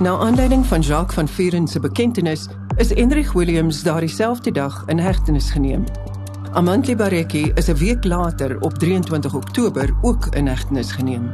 Na 0.00 0.18
aanleiding 0.18 0.66
van 0.66 0.80
Jacques 0.80 1.14
van 1.14 1.28
Vuren 1.28 1.68
se 1.68 1.80
bekentenis 1.80 2.48
is 2.76 2.92
Enrich 2.92 3.32
Williams 3.32 3.82
daardie 3.82 4.08
selfde 4.08 4.52
dag 4.52 4.82
in 4.86 4.98
hegtenis 4.98 5.50
geneem. 5.50 5.84
Amantle 6.52 6.96
Bareki 6.96 7.52
is 7.54 7.68
'n 7.68 7.76
week 7.76 8.04
later 8.04 8.60
op 8.60 8.78
23 8.78 9.34
Oktober 9.34 9.94
ook 10.02 10.26
in 10.26 10.46
hegtenis 10.46 10.92
geneem. 10.92 11.30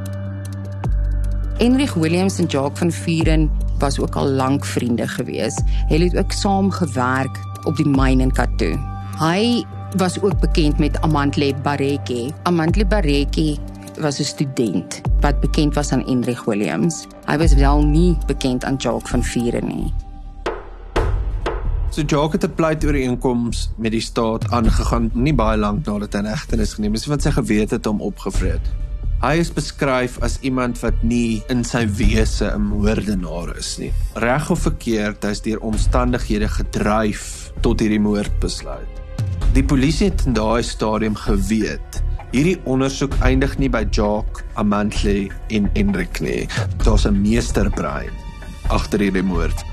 Enrich 1.58 1.94
Williams 1.94 2.38
en 2.38 2.46
Jacques 2.46 2.78
van 2.78 2.92
Vuren 2.92 3.50
was 3.78 4.00
ook 4.00 4.14
al 4.14 4.26
lank 4.26 4.64
vriende 4.64 5.08
gewees. 5.08 5.58
Hulle 5.86 6.04
het 6.04 6.16
ook 6.16 6.32
saam 6.32 6.70
gewerk 6.70 7.38
op 7.64 7.76
die 7.76 7.88
myn 7.88 8.20
in 8.20 8.32
Katoo. 8.32 8.78
Hy 9.18 9.64
was 9.96 10.20
ook 10.20 10.40
bekend 10.40 10.78
met 10.78 11.00
Amantle 11.00 11.54
Bareki. 11.62 12.32
Amantle 12.42 12.86
Bareki 12.86 13.58
was 14.00 14.18
'n 14.18 14.24
student 14.24 15.00
wat 15.20 15.40
bekend 15.40 15.74
was 15.74 15.92
aan 15.92 16.06
Enrich 16.06 16.44
Williams. 16.44 17.06
Hy 17.26 17.38
was 17.38 17.54
wel 17.54 17.82
nie 17.82 18.16
bekend 18.26 18.64
aan 18.64 18.76
Jacques 18.76 19.10
van 19.10 19.24
Vuren 19.24 19.66
nie. 19.66 19.92
So 21.92 22.00
Jock 22.00 22.32
het 22.32 22.44
'n 22.44 22.54
pleit 22.54 22.84
ooreenkoms 22.84 23.70
met 23.76 23.92
die 23.92 24.00
staat 24.00 24.50
aangegaan 24.50 25.10
nie 25.14 25.34
baie 25.34 25.58
lank 25.58 25.86
nadat 25.86 26.12
hy 26.12 26.18
in 26.18 26.24
hegtenis 26.24 26.72
geneem 26.72 26.94
is 26.94 27.06
want 27.06 27.22
sy 27.22 27.30
gewete 27.30 27.74
het 27.74 27.84
hom 27.84 28.00
opgevreet. 28.00 28.64
Hy 29.20 29.34
is 29.36 29.52
beskryf 29.52 30.16
as 30.22 30.38
iemand 30.40 30.80
wat 30.80 31.02
nie 31.02 31.42
in 31.48 31.64
sy 31.64 31.86
wese 31.86 32.48
'n 32.54 32.62
moordenaar 32.62 33.56
is 33.58 33.78
nie. 33.78 33.92
Reg 34.14 34.50
of 34.50 34.60
verkeerd, 34.60 35.22
hy 35.24 35.30
is 35.30 35.40
deur 35.40 35.60
omstandighede 35.60 36.48
gedryf 36.48 37.52
tot 37.60 37.80
hierdie 37.80 38.00
moordbesluit. 38.00 38.88
Die 39.52 39.64
polisie 39.64 40.08
het 40.08 40.26
in 40.26 40.32
daai 40.32 40.62
stadium 40.62 41.14
geweet 41.14 42.02
hierdie 42.32 42.60
ondersoek 42.64 43.12
eindig 43.20 43.58
nie 43.58 43.68
by 43.68 43.84
Jock, 43.90 44.42
Amantle 44.54 45.28
en 45.48 45.70
Enric 45.74 46.20
nie. 46.20 46.48
Daar's 46.84 47.04
'n 47.06 47.20
meesterbrein 47.20 48.12
agter 48.68 48.98
hierdie 48.98 49.22
moord. 49.22 49.71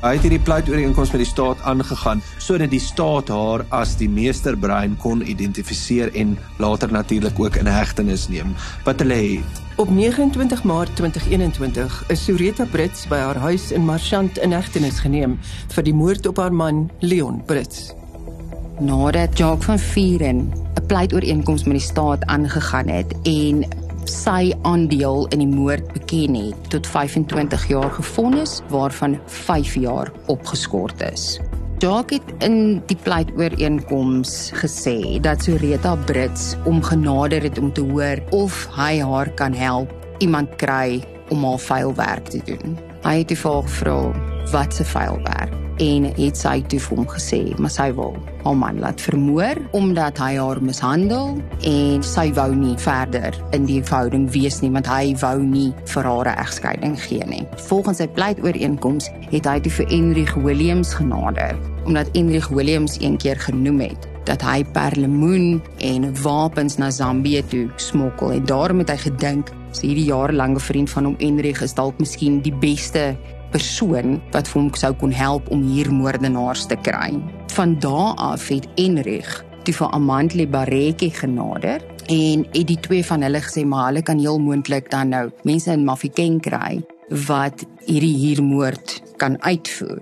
Hy 0.00 0.14
het 0.16 0.22
hierdie 0.24 0.40
pleit 0.40 0.68
ooreenkoms 0.72 1.10
met 1.12 1.20
die 1.20 1.28
staat 1.28 1.60
aangegaan 1.68 2.22
sodat 2.40 2.70
die 2.72 2.80
staat 2.80 3.28
haar 3.28 3.66
as 3.76 3.98
die 4.00 4.08
meesterbrein 4.08 4.94
kon 5.02 5.20
identifiseer 5.20 6.08
en 6.16 6.38
later 6.56 6.92
natuurlik 6.92 7.36
ook 7.40 7.58
in 7.60 7.68
hegtenis 7.68 8.28
neem. 8.32 8.54
Wat 8.86 9.04
hulle 9.04 9.18
het. 9.20 9.60
Op 9.76 9.90
29 9.92 10.62
Maart 10.64 10.96
2021 10.96 12.04
is 12.08 12.24
Sureta 12.24 12.64
Brits 12.64 13.04
by 13.12 13.20
haar 13.20 13.36
huis 13.44 13.70
in 13.76 13.84
Marchant 13.84 14.40
in 14.40 14.56
hegtenis 14.56 15.02
geneem 15.04 15.36
vir 15.74 15.84
die 15.84 15.96
moord 15.96 16.26
op 16.32 16.40
haar 16.40 16.52
man 16.52 16.86
Leon 17.04 17.44
Brits. 17.44 17.92
Nadat 18.80 19.36
Jacques 19.36 19.68
van 19.68 19.78
Vuren 19.78 20.40
'n 20.80 20.86
pleitooreenkoms 20.86 21.64
met 21.64 21.76
die 21.76 21.88
staat 21.88 22.24
aangegaan 22.24 22.88
het 22.88 23.12
en 23.22 23.68
sy 24.08 24.52
aandeel 24.62 25.26
in 25.34 25.42
die 25.42 25.50
moord 25.50 25.92
beken 25.92 26.34
het 26.38 26.70
tot 26.72 26.86
25 26.86 27.68
jaar 27.68 27.90
gefonnis 27.90 28.60
waarvan 28.68 29.18
5 29.26 29.74
jaar 29.74 30.12
opgeskort 30.26 31.02
is. 31.12 31.38
Jacques 31.80 32.20
het 32.20 32.44
in 32.44 32.82
die 32.86 32.96
pleitooreenkoms 32.96 34.50
gesê 34.60 35.20
dat 35.24 35.42
Sureta 35.42 35.94
Brits 35.96 36.56
om 36.68 36.82
genader 36.84 37.42
het 37.42 37.58
om 37.58 37.72
te 37.72 37.80
hoor 37.80 38.20
of 38.30 38.66
hy 38.76 39.00
haar 39.00 39.30
kan 39.34 39.56
help 39.56 39.94
iemand 40.18 40.56
kry 40.60 41.00
om 41.30 41.44
haar 41.44 41.58
vuil 41.58 41.94
werk 41.94 42.28
te 42.28 42.42
doen. 42.44 42.76
Hy 43.06 43.22
het 43.22 43.32
die 43.32 43.38
vraag 43.38 43.64
gevra 43.64 44.12
wat 44.52 44.76
se 44.76 44.84
vuil 44.84 45.16
werk 45.24 45.59
en 45.80 46.08
het 46.16 46.36
sy 46.36 46.60
toe 46.68 46.80
vir 46.84 46.98
hom 47.00 47.08
gesê 47.08 47.40
maar 47.58 47.72
sy 47.72 47.88
wil 47.96 48.16
haar 48.44 48.56
man 48.56 48.80
laat 48.82 49.00
vermoor 49.00 49.58
omdat 49.76 50.20
hy 50.20 50.34
haar 50.36 50.60
mishandel 50.64 51.38
en 51.68 52.04
sy 52.04 52.26
wou 52.36 52.48
nie 52.56 52.76
verder 52.80 53.36
in 53.56 53.66
die 53.68 53.80
verhouding 53.80 54.28
wees 54.34 54.60
nie 54.64 54.72
want 54.74 54.88
hy 54.90 55.14
wou 55.22 55.36
nie 55.40 55.70
vir 55.94 56.08
haar 56.10 56.28
'n 56.28 56.40
egskeiding 56.44 56.96
gee 57.00 57.24
nie. 57.26 57.44
Volgens 57.68 57.98
sy 57.98 58.08
pleitooreenkoms 58.08 59.10
het 59.30 59.46
hy 59.46 59.60
toe 59.60 59.72
vir 59.72 59.86
Enrich 59.88 60.34
Williams 60.34 60.94
genader 60.94 61.56
omdat 61.84 62.08
Enrich 62.12 62.48
Williams 62.48 63.00
een 63.00 63.16
keer 63.16 63.36
genoem 63.36 63.80
het 63.80 64.08
dat 64.24 64.42
hy 64.42 64.64
perlemoen 64.64 65.62
en 65.78 66.22
wapens 66.22 66.76
na 66.76 66.90
Zambië 66.90 67.42
toe 67.48 67.68
smokkel 67.76 68.32
en 68.32 68.44
daarom 68.44 68.78
het 68.78 68.90
hy 68.90 68.96
gedink 68.96 69.52
sy 69.72 69.86
hierdie 69.86 70.10
jarelange 70.10 70.60
vriend 70.60 70.90
van 70.90 71.04
hom 71.04 71.16
Enrich 71.18 71.62
is 71.62 71.74
dalk 71.74 71.98
miskien 71.98 72.40
die 72.42 72.54
beste 72.54 73.16
persoon 73.52 74.18
wat 74.32 74.48
vir 74.48 74.62
hom 74.62 74.72
sou 74.74 74.92
kon 74.94 75.12
help 75.12 75.50
om 75.50 75.62
hier 75.62 75.92
moordenaars 75.92 76.66
te 76.70 76.76
kry. 76.76 77.14
Van 77.54 77.78
daardie 77.78 78.18
af 78.30 78.48
het 78.48 78.68
Enrich 78.80 79.40
die 79.68 79.74
vir 79.76 79.92
Amantle 79.94 80.46
Bareki 80.48 81.10
genader 81.14 81.82
en 82.10 82.44
het 82.54 82.66
die 82.66 82.78
twee 82.80 83.04
van 83.06 83.22
hulle 83.22 83.42
gesê 83.44 83.64
maar 83.68 83.90
hulle 83.90 84.02
kan 84.02 84.18
heel 84.18 84.40
moontlik 84.40 84.90
dan 84.90 85.12
nou 85.14 85.26
mense 85.44 85.72
in 85.72 85.84
Mafeking 85.84 86.40
kry 86.42 86.80
wat 87.28 87.66
hierdie 87.86 88.14
huurmoord 88.22 89.00
kan 89.18 89.36
uitvoer. 89.42 90.00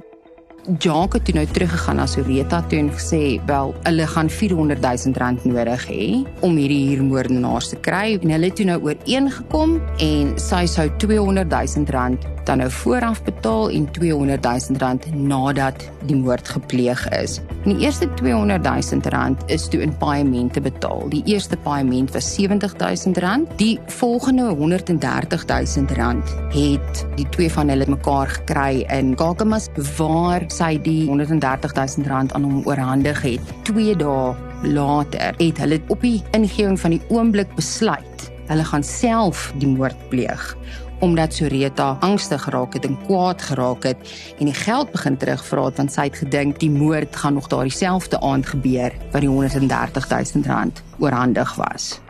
Jacques 0.68 1.16
het 1.16 1.24
toe 1.24 1.34
nou 1.38 1.46
teruggegaan 1.48 1.96
na 1.96 2.04
Soreta 2.06 2.60
toe 2.68 2.78
en 2.78 2.90
gesê, 2.92 3.40
"Wel, 3.46 3.74
hulle 3.82 4.06
gaan 4.06 4.30
400 4.30 4.80
000 4.80 5.14
rand 5.16 5.44
nodig 5.44 5.86
hê 5.88 6.26
om 6.40 6.56
hierdie 6.56 6.88
huurmoordenaars 6.88 7.68
te 7.68 7.76
kry." 7.76 8.18
En 8.22 8.30
hulle 8.30 8.44
het 8.44 8.56
toe 8.56 8.66
nou 8.66 8.82
ooreengekom 8.82 9.80
en 9.98 10.38
sy 10.38 10.66
sou 10.66 10.90
200 10.96 11.48
000 11.48 11.84
rand 11.90 12.26
dan 12.48 12.62
nou 12.62 12.70
vooraf 12.72 13.20
betaal 13.22 13.70
en 13.70 13.90
200 13.92 14.42
000 14.42 14.80
rand 14.80 15.06
nadat 15.14 15.84
die 16.08 16.16
moord 16.16 16.48
gepleeg 16.48 17.02
is. 17.12 17.40
En 17.64 17.74
die 17.74 17.84
eerste 17.84 18.08
200 18.14 18.64
000 18.64 19.12
rand 19.12 19.42
is 19.52 19.68
toe 19.68 19.82
in 19.84 19.92
paemente 20.00 20.60
betaal. 20.60 21.04
Die 21.12 21.22
eerste 21.28 21.56
paement 21.56 22.12
was 22.16 22.34
70 22.34 22.76
000 22.80 23.20
rand. 23.20 23.52
Die 23.60 23.78
volgende 23.86 24.48
130 24.48 25.44
000 25.46 25.86
rand 26.00 26.34
het 26.56 27.04
die 27.16 27.28
twee 27.28 27.52
van 27.52 27.68
hulle 27.68 27.84
mekaar 27.88 28.32
gekry 28.38 28.86
in 28.88 29.14
Kakamas 29.14 29.68
waar 29.98 30.48
sy 30.48 30.78
die 30.82 31.04
130 31.06 31.74
000 31.76 32.08
rand 32.08 32.32
aan 32.32 32.48
hom 32.48 32.62
oorhandig 32.64 33.22
het. 33.22 33.54
2 33.68 33.96
dae 34.00 34.34
later 34.62 35.36
het 35.36 35.60
hulle 35.60 35.82
op 35.92 36.00
die 36.00 36.22
ingewing 36.32 36.80
van 36.80 36.96
die 36.96 37.02
oomblik 37.12 37.52
besluit 37.54 38.30
hulle 38.48 38.64
gaan 38.64 38.82
self 38.82 39.50
die 39.60 39.68
moord 39.68 40.08
pleeg 40.08 40.56
omdat 41.00 41.34
Soreta 41.34 41.96
angstig 42.00 42.42
geraak 42.42 42.72
het 42.74 42.84
en 42.84 42.98
kwaad 43.06 43.42
geraak 43.42 43.82
het 43.82 43.96
en 44.38 44.50
die 44.50 44.54
geld 44.54 44.90
begin 44.92 45.16
terugvra 45.16 45.64
het 45.64 45.76
want 45.76 45.92
sy 45.92 46.08
het 46.08 46.16
gedink 46.16 46.58
die 46.60 46.70
moord 46.70 47.16
gaan 47.16 47.38
nog 47.38 47.48
daardie 47.52 47.74
selfde 47.74 48.20
aand 48.20 48.46
gebeur 48.46 48.94
wat 49.12 49.20
die 49.20 49.30
130 49.30 50.08
000 50.08 50.44
rand 50.46 50.82
oorhandig 50.98 51.54
was. 51.54 52.00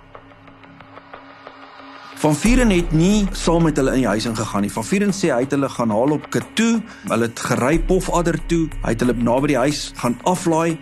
Van 2.19 2.35
Vuren 2.35 2.71
het 2.71 2.93
nie 2.93 3.29
saam 3.31 3.63
met 3.63 3.77
hulle 3.79 3.93
in 3.95 4.03
die 4.03 4.11
huis 4.11 4.25
ingegaan 4.27 4.65
nie. 4.67 4.73
Van 4.75 4.85
Vuren 4.85 5.13
sê 5.15 5.29
hy 5.31 5.45
het 5.45 5.53
hulle 5.55 5.69
gaan 5.71 5.93
haal 5.95 6.17
op 6.17 6.25
Katoe. 6.35 6.81
Hulle 7.07 7.29
het 7.29 7.43
gery 7.47 7.79
Pofadder 7.79 8.41
toe. 8.51 8.65
Hy 8.83 8.95
het 8.97 9.05
hulle 9.05 9.15
naby 9.15 9.53
die 9.53 9.61
huis 9.61 9.93
gaan 10.01 10.17
aflaai 10.27 10.81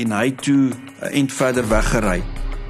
en 0.00 0.14
hy 0.16 0.30
toe 0.40 0.72
'n 0.72 1.12
ent 1.12 1.32
verder 1.32 1.68
weggery. 1.68 2.22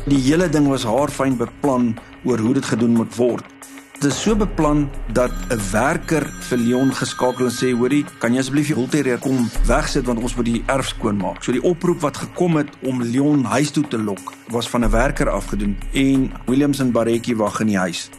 Die 0.09 0.19
hele 0.19 0.49
ding 0.49 0.67
was 0.67 0.85
haar 0.85 1.11
fyn 1.11 1.37
beplan 1.37 1.95
oor 2.25 2.39
hoe 2.39 2.55
dit 2.55 2.65
gedoen 2.65 2.97
moet 2.97 3.15
word. 3.17 3.58
Dit 3.99 4.13
is 4.13 4.21
so 4.23 4.37
beplan 4.39 4.85
dat 5.11 5.33
'n 5.51 5.59
werker 5.71 6.23
vir 6.41 6.59
Leon 6.59 6.95
geskakel 6.95 7.45
en 7.45 7.53
sê: 7.53 7.75
"Hoorie, 7.75 8.05
kan 8.19 8.33
jy 8.33 8.39
asseblief 8.39 8.67
die 8.67 8.75
bulterrier 8.75 9.19
kom 9.19 9.51
wegsit 9.67 10.07
want 10.07 10.23
ons 10.23 10.35
moet 10.37 10.45
die 10.45 10.63
erf 10.67 10.87
skoon 10.87 11.17
maak." 11.17 11.43
So 11.43 11.53
die 11.53 11.63
oproep 11.63 12.01
wat 12.01 12.17
gekom 12.17 12.57
het 12.57 12.69
om 12.83 13.03
Leon 13.03 13.45
huis 13.45 13.71
toe 13.71 13.89
te 13.89 13.99
lok, 13.99 14.33
was 14.49 14.69
van 14.69 14.85
'n 14.85 14.91
werker 14.91 15.29
afgedoen 15.31 15.77
en 15.93 16.33
Williams 16.47 16.79
en 16.79 16.93
Baretjie 16.93 17.37
wag 17.37 17.61
in 17.61 17.67
die 17.67 17.79
huis. 17.79 18.11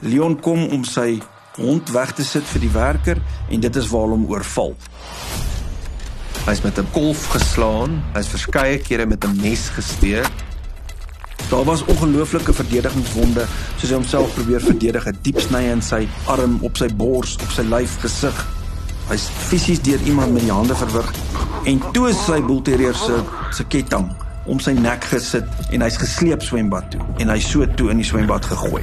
Leon 0.00 0.40
kom 0.40 0.66
om 0.66 0.84
sy 0.84 1.22
hond 1.54 1.90
weg 1.90 2.12
te 2.12 2.24
sit 2.24 2.44
vir 2.44 2.60
die 2.60 2.72
werker 2.72 3.22
en 3.48 3.60
dit 3.60 3.76
is 3.76 3.88
waar 3.88 4.08
hom 4.08 4.26
oorval. 4.28 4.76
Hy's 6.46 6.62
met 6.62 6.78
'n 6.78 6.90
kolf 6.90 7.26
geslaan, 7.26 8.02
hy's 8.12 8.28
verskeie 8.28 8.78
kere 8.78 9.06
met 9.06 9.24
'n 9.24 9.40
mes 9.40 9.68
gesteek 9.68 10.49
Daar 11.50 11.64
was 11.64 11.84
ongelooflike 11.84 12.52
verdedigingswonde, 12.52 13.44
soos 13.76 13.90
hy 13.90 13.96
homself 13.96 14.34
probeer 14.34 14.62
verdedig, 14.62 15.06
'n 15.06 15.18
diep 15.22 15.40
snye 15.40 15.70
in 15.74 15.82
sy 15.82 16.08
arm, 16.26 16.58
op 16.62 16.76
sy 16.76 16.86
bors, 16.86 17.34
op 17.42 17.50
sy 17.50 17.62
lyf, 17.62 17.98
gesig. 18.00 18.46
Hy's 19.10 19.26
fisies 19.48 19.82
deur 19.82 19.98
iemand 20.06 20.32
met 20.32 20.42
die 20.46 20.52
hande 20.52 20.74
verwrig 20.74 21.10
en 21.64 21.80
toe 21.92 22.08
is 22.08 22.18
sy 22.24 22.38
boelterrier 22.46 22.94
se 22.94 23.18
se 23.50 23.64
ketting 23.68 24.06
om 24.46 24.60
sy 24.62 24.72
nek 24.72 25.04
gesit 25.10 25.72
en 25.74 25.82
hy's 25.84 25.98
gesleep 26.00 26.44
swembad 26.46 26.86
toe 26.92 27.00
en 27.18 27.32
hy's 27.34 27.48
so 27.50 27.66
toe 27.76 27.90
in 27.90 28.00
die 28.00 28.06
swembad 28.06 28.46
gegooi. 28.46 28.82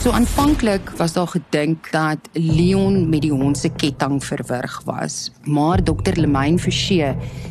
So 0.00 0.10
aanvanklik 0.10 0.90
was 0.96 1.12
daar 1.12 1.28
gedink 1.28 1.90
dat 1.92 2.18
Leon 2.32 3.08
met 3.08 3.20
die 3.20 3.32
hond 3.32 3.58
se 3.58 3.68
ketting 3.68 4.24
verwrig 4.24 4.80
was, 4.84 5.32
maar 5.44 5.84
dokter 5.84 6.16
Lemain 6.16 6.58
Forsie 6.58 7.02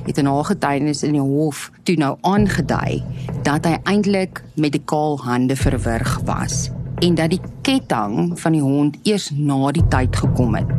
het 0.06 0.18
in 0.18 0.26
haar 0.26 0.46
getuienis 0.46 1.04
in 1.04 1.14
die 1.14 1.22
hof 1.22 1.70
toe 1.84 1.96
nou 2.02 2.18
aangedui 2.22 3.04
dat 3.46 3.70
hy 3.70 3.78
eintlik 3.84 4.42
met 4.56 4.74
die 4.74 4.82
kaal 4.82 5.22
hande 5.22 5.56
verwrig 5.56 6.18
was 6.26 6.72
en 7.06 7.22
dat 7.22 7.38
die 7.38 7.42
ketting 7.62 8.34
van 8.42 8.58
die 8.58 8.66
hond 8.66 8.98
eers 9.06 9.30
na 9.30 9.70
die 9.72 9.86
tyd 9.94 10.16
gekom 10.18 10.58
het. 10.58 10.79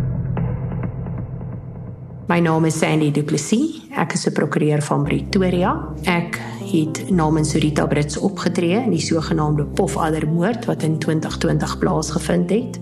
My 2.31 2.39
naam 2.39 2.65
is 2.65 2.79
Sandy 2.79 3.11
Du 3.11 3.25
Plessis. 3.27 3.81
Ek 3.91 4.13
is 4.15 4.27
'n 4.27 4.33
prokureur 4.33 4.81
van 4.83 5.03
Pretoria. 5.03 5.71
Ek 6.05 6.39
het 6.73 7.11
namens 7.11 7.55
Rita 7.55 7.87
Brits 7.87 8.17
opgetree 8.17 8.85
in 8.85 8.91
die 8.91 9.01
sogenaamde 9.01 9.65
Pofaddermoord 9.65 10.65
wat 10.65 10.83
in 10.83 10.99
2020 10.99 11.79
plaasgevind 11.79 12.51
het. 12.51 12.79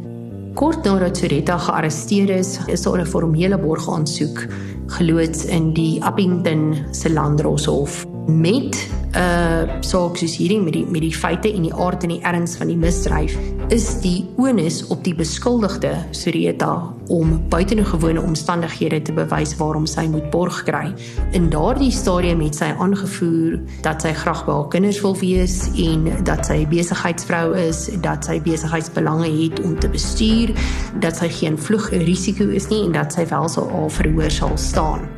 Kort 0.55 0.85
nadat 0.85 1.19
Rita 1.19 1.57
gearresteer 1.59 2.31
is, 2.31 2.59
is 2.67 2.83
daar 2.83 3.01
'n 3.01 3.07
formele 3.07 3.59
borgaansoek 3.59 4.47
geloods 4.87 5.45
in 5.45 5.73
die 5.73 6.05
Appington 6.05 6.77
se 6.91 7.13
Landdroshof 7.13 8.07
met 8.27 8.89
uh, 9.17 9.79
saak 9.81 10.19
soos 10.21 10.37
hierdie 10.41 10.61
met 10.61 10.75
die 10.77 10.85
met 10.89 11.05
die 11.05 11.15
feite 11.15 11.51
en 11.53 11.65
die 11.69 11.75
aard 11.75 12.05
en 12.05 12.17
die 12.17 12.23
erns 12.27 12.57
van 12.61 12.71
die 12.73 12.77
misdryf 12.79 13.37
is 13.73 13.87
die 14.01 14.23
onus 14.41 14.81
op 14.93 15.03
die 15.05 15.15
beskuldigde 15.17 15.93
Sureta 16.17 16.71
om 17.13 17.35
buitengewone 17.53 18.21
omstandighede 18.21 19.01
te 19.05 19.13
bewys 19.17 19.55
waarom 19.61 19.87
sy 19.89 20.07
moet 20.09 20.31
borg 20.33 20.63
kry. 20.65 20.93
In 21.37 21.51
daardie 21.53 21.91
stadium 21.93 22.41
het 22.45 22.57
sy 22.57 22.71
aangevoer 22.73 23.59
dat 23.85 24.05
sy 24.05 24.15
graag 24.17 24.45
by 24.47 24.57
haar 24.57 24.73
kinders 24.73 25.03
wil 25.05 25.17
wees 25.21 25.59
en 25.85 26.09
dat 26.29 26.49
sy 26.49 26.63
besigheidsvrou 26.69 27.53
is, 27.61 27.87
dat 28.05 28.29
sy 28.29 28.39
besigheidsbelange 28.45 29.29
het 29.29 29.63
om 29.65 29.77
te 29.81 29.93
bestuur, 29.93 30.57
dat 31.05 31.21
sy 31.21 31.29
geen 31.41 31.61
vlugrisiko 31.61 32.49
is 32.49 32.69
nie 32.73 32.87
en 32.87 32.97
dat 32.97 33.13
sy 33.17 33.29
wel 33.29 33.49
sou 33.53 33.69
al 33.69 33.93
verhoor 34.01 34.33
sal 34.33 34.57
staan. 34.61 35.09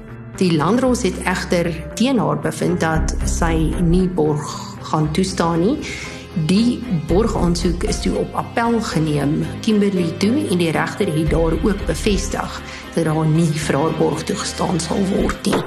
Die 0.41 0.57
landros 0.57 1.03
het 1.05 1.19
egter 1.29 1.67
teen 1.95 2.19
haar 2.19 2.39
bevind 2.41 2.81
dat 2.81 3.13
sy 3.29 3.75
nie 3.85 4.07
borg 4.09 4.49
gaan 4.89 5.11
toestaan 5.13 5.61
nie. 5.61 5.75
Die 6.49 6.79
borgaansoek 7.11 7.83
is 7.91 7.99
toe 8.01 8.15
op 8.23 8.39
appel 8.41 8.79
geneem 8.89 9.35
Kimberley 9.61 10.15
toe 10.23 10.47
en 10.47 10.63
die 10.63 10.71
regter 10.73 11.11
het 11.13 11.29
daar 11.35 11.59
ook 11.61 11.85
bevestig 11.85 12.57
dat 12.95 13.05
daar 13.05 13.27
nie 13.29 13.51
vir 13.53 13.79
haar 13.83 13.93
borg 13.99 14.23
toegestaan 14.31 14.81
sal 14.81 15.05
word 15.11 15.51
nie. 15.51 15.61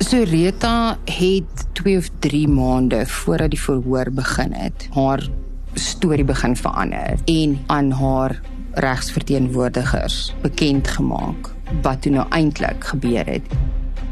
Soreta 0.00 0.96
het 1.04 1.66
2 1.76 1.98
of 2.00 2.08
3 2.24 2.48
maande 2.48 3.02
voordat 3.06 3.52
die 3.52 3.60
verhoor 3.60 4.08
begin 4.16 4.56
het, 4.56 4.88
haar 4.96 5.26
storie 5.74 6.24
begin 6.24 6.56
verander 6.56 7.20
en 7.24 7.58
aan 7.66 7.92
haar 8.00 8.40
regsverteenwoordigers 8.80 10.32
bekend 10.40 10.88
gemaak 10.88 11.53
wat 11.82 12.02
toe 12.02 12.12
nou 12.12 12.26
eintlik 12.30 12.84
gebeur 12.84 13.26
het. 13.26 13.42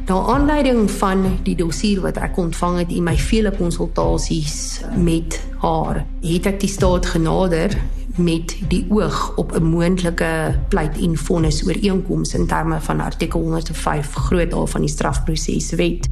Na 0.06 0.18
aanleiding 0.34 0.90
van 0.90 1.38
die 1.46 1.54
dossier 1.56 2.00
wat 2.02 2.16
ek 2.18 2.36
ontvang 2.36 2.78
het 2.82 2.90
in 2.90 3.04
my 3.06 3.14
vele 3.16 3.52
konsultasies 3.54 4.82
met 4.98 5.38
haar, 5.62 6.02
het 6.26 6.46
ek 6.50 6.58
die 6.60 6.70
staat 6.70 7.06
genader 7.06 7.76
met 8.18 8.56
die 8.68 8.82
oog 8.90 9.36
op 9.40 9.54
'n 9.54 9.64
moontlike 9.64 10.58
pleit 10.68 10.98
en 10.98 11.16
vonnis 11.16 11.62
ooreenkoms 11.66 12.34
in 12.34 12.46
terme 12.46 12.80
van 12.80 13.00
artikel 13.00 13.40
105 13.40 14.12
groot 14.12 14.54
A 14.54 14.64
van 14.66 14.80
die 14.80 14.90
strafproseswet. 14.90 16.08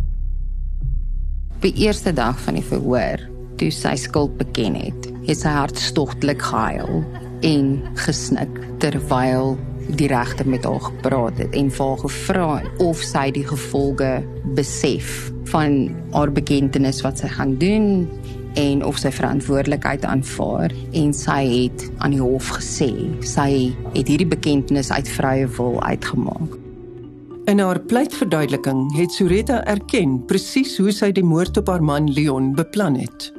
Op 1.55 1.63
die 1.63 1.75
eerste 1.75 2.13
dag 2.13 2.41
van 2.41 2.55
die 2.55 2.65
verhoor, 2.65 3.29
toe 3.57 3.71
sy 3.71 3.97
skuld 3.97 4.37
beken 4.37 4.75
het, 4.75 5.11
het 5.27 5.39
sy 5.39 5.49
hartstogtelik 5.49 6.43
gehuil 6.43 7.05
en 7.41 7.83
gesnik 7.95 8.61
terwyl 8.79 9.59
die 9.89 10.09
regter 10.11 10.49
met 10.49 10.65
haar 10.65 10.81
gepraat 10.81 11.39
het 11.39 11.55
en 11.57 11.71
vir 11.71 11.87
haar 11.87 12.03
gevra 12.05 12.51
of 12.79 13.03
sy 13.05 13.31
die 13.35 13.47
gevolge 13.47 14.11
besef 14.57 15.31
van 15.51 15.91
haar 16.15 16.33
bekendtenis 16.33 17.03
wat 17.07 17.23
sy 17.23 17.31
gaan 17.33 17.57
doen 17.59 18.09
en 18.59 18.85
of 18.85 18.99
sy 18.99 19.13
verantwoordelikheid 19.15 20.05
aanvaar 20.05 20.75
en 20.93 21.13
sy 21.15 21.41
het 21.47 21.87
aan 21.99 22.17
die 22.17 22.23
hof 22.23 22.51
gesê 22.59 22.91
sy 23.27 23.71
het 23.95 24.07
hierdie 24.07 24.29
bekendtenis 24.31 24.91
uit 24.93 25.09
vrye 25.19 25.47
wil 25.59 25.79
uitgemaak. 25.83 26.59
In 27.51 27.59
haar 27.59 27.81
pleitverduideliking 27.81 28.85
het 28.95 29.15
Sureta 29.17 29.63
erken 29.67 30.21
presies 30.31 30.77
hoe 30.79 30.93
sy 30.95 31.11
die 31.15 31.25
moord 31.27 31.57
op 31.59 31.71
haar 31.73 31.83
man 31.83 32.11
Leon 32.13 32.53
beplan 32.55 32.99
het. 33.01 33.31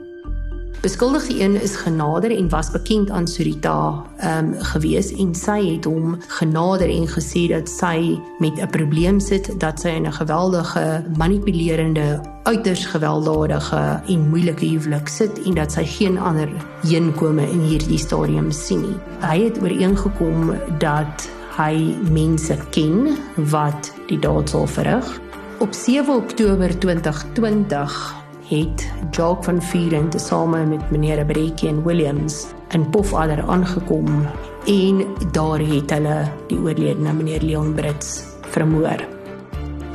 Beskuldigde 0.81 1.39
een 1.39 1.61
is 1.61 1.75
genader 1.75 2.37
en 2.37 2.49
was 2.49 2.71
bekend 2.71 3.09
aan 3.09 3.27
Surita 3.27 4.03
ehm 4.17 4.45
um, 4.45 4.53
gewees 4.59 5.11
en 5.13 5.35
sy 5.35 5.59
het 5.65 5.85
hom 5.85 6.15
genader 6.27 6.89
en 6.89 7.05
gesê 7.07 7.43
dat 7.49 7.69
sy 7.69 8.17
met 8.39 8.57
'n 8.57 8.69
probleem 8.69 9.19
sit 9.19 9.59
dat 9.59 9.79
sy 9.79 9.87
in 9.87 10.07
'n 10.07 10.13
geweldige 10.13 11.05
manipulerende 11.17 12.21
uiters 12.43 12.85
gewelddadige 12.85 14.01
en 14.07 14.29
moeilike 14.29 14.65
huwelik 14.65 15.07
sit 15.07 15.41
en 15.45 15.53
dat 15.53 15.71
sy 15.71 15.85
geen 15.85 16.17
ander 16.17 16.49
heenkome 16.81 17.49
in 17.51 17.59
hierdie 17.59 17.97
stadium 17.97 18.51
sien 18.51 18.81
nie. 18.81 18.97
Hy 19.19 19.43
het 19.43 19.61
ooreengekom 19.61 20.55
dat 20.79 21.29
hy 21.57 21.95
mense 22.11 22.57
ken 22.69 23.17
wat 23.35 23.93
die 24.07 24.19
daad 24.19 24.49
sal 24.49 24.67
verrig. 24.67 25.21
Op 25.59 25.73
7 25.73 26.15
Oktober 26.15 26.79
2020 26.79 28.20
het 28.51 28.83
Jock 29.11 29.43
van 29.43 29.61
Vieren 29.61 30.09
tesame 30.09 30.65
met 30.65 30.91
meneer 30.91 31.23
Breekie 31.25 31.69
en 31.69 31.83
Williams 31.83 32.45
in 32.75 32.89
Pofadder 32.89 33.43
aangekom 33.47 34.27
en 34.67 35.05
daar 35.31 35.59
het 35.59 35.91
hulle 35.95 36.17
die 36.49 36.59
oorledene 36.59 37.13
meneer 37.13 37.43
Leon 37.43 37.73
Brits 37.73 38.23
vermoor. 38.51 39.05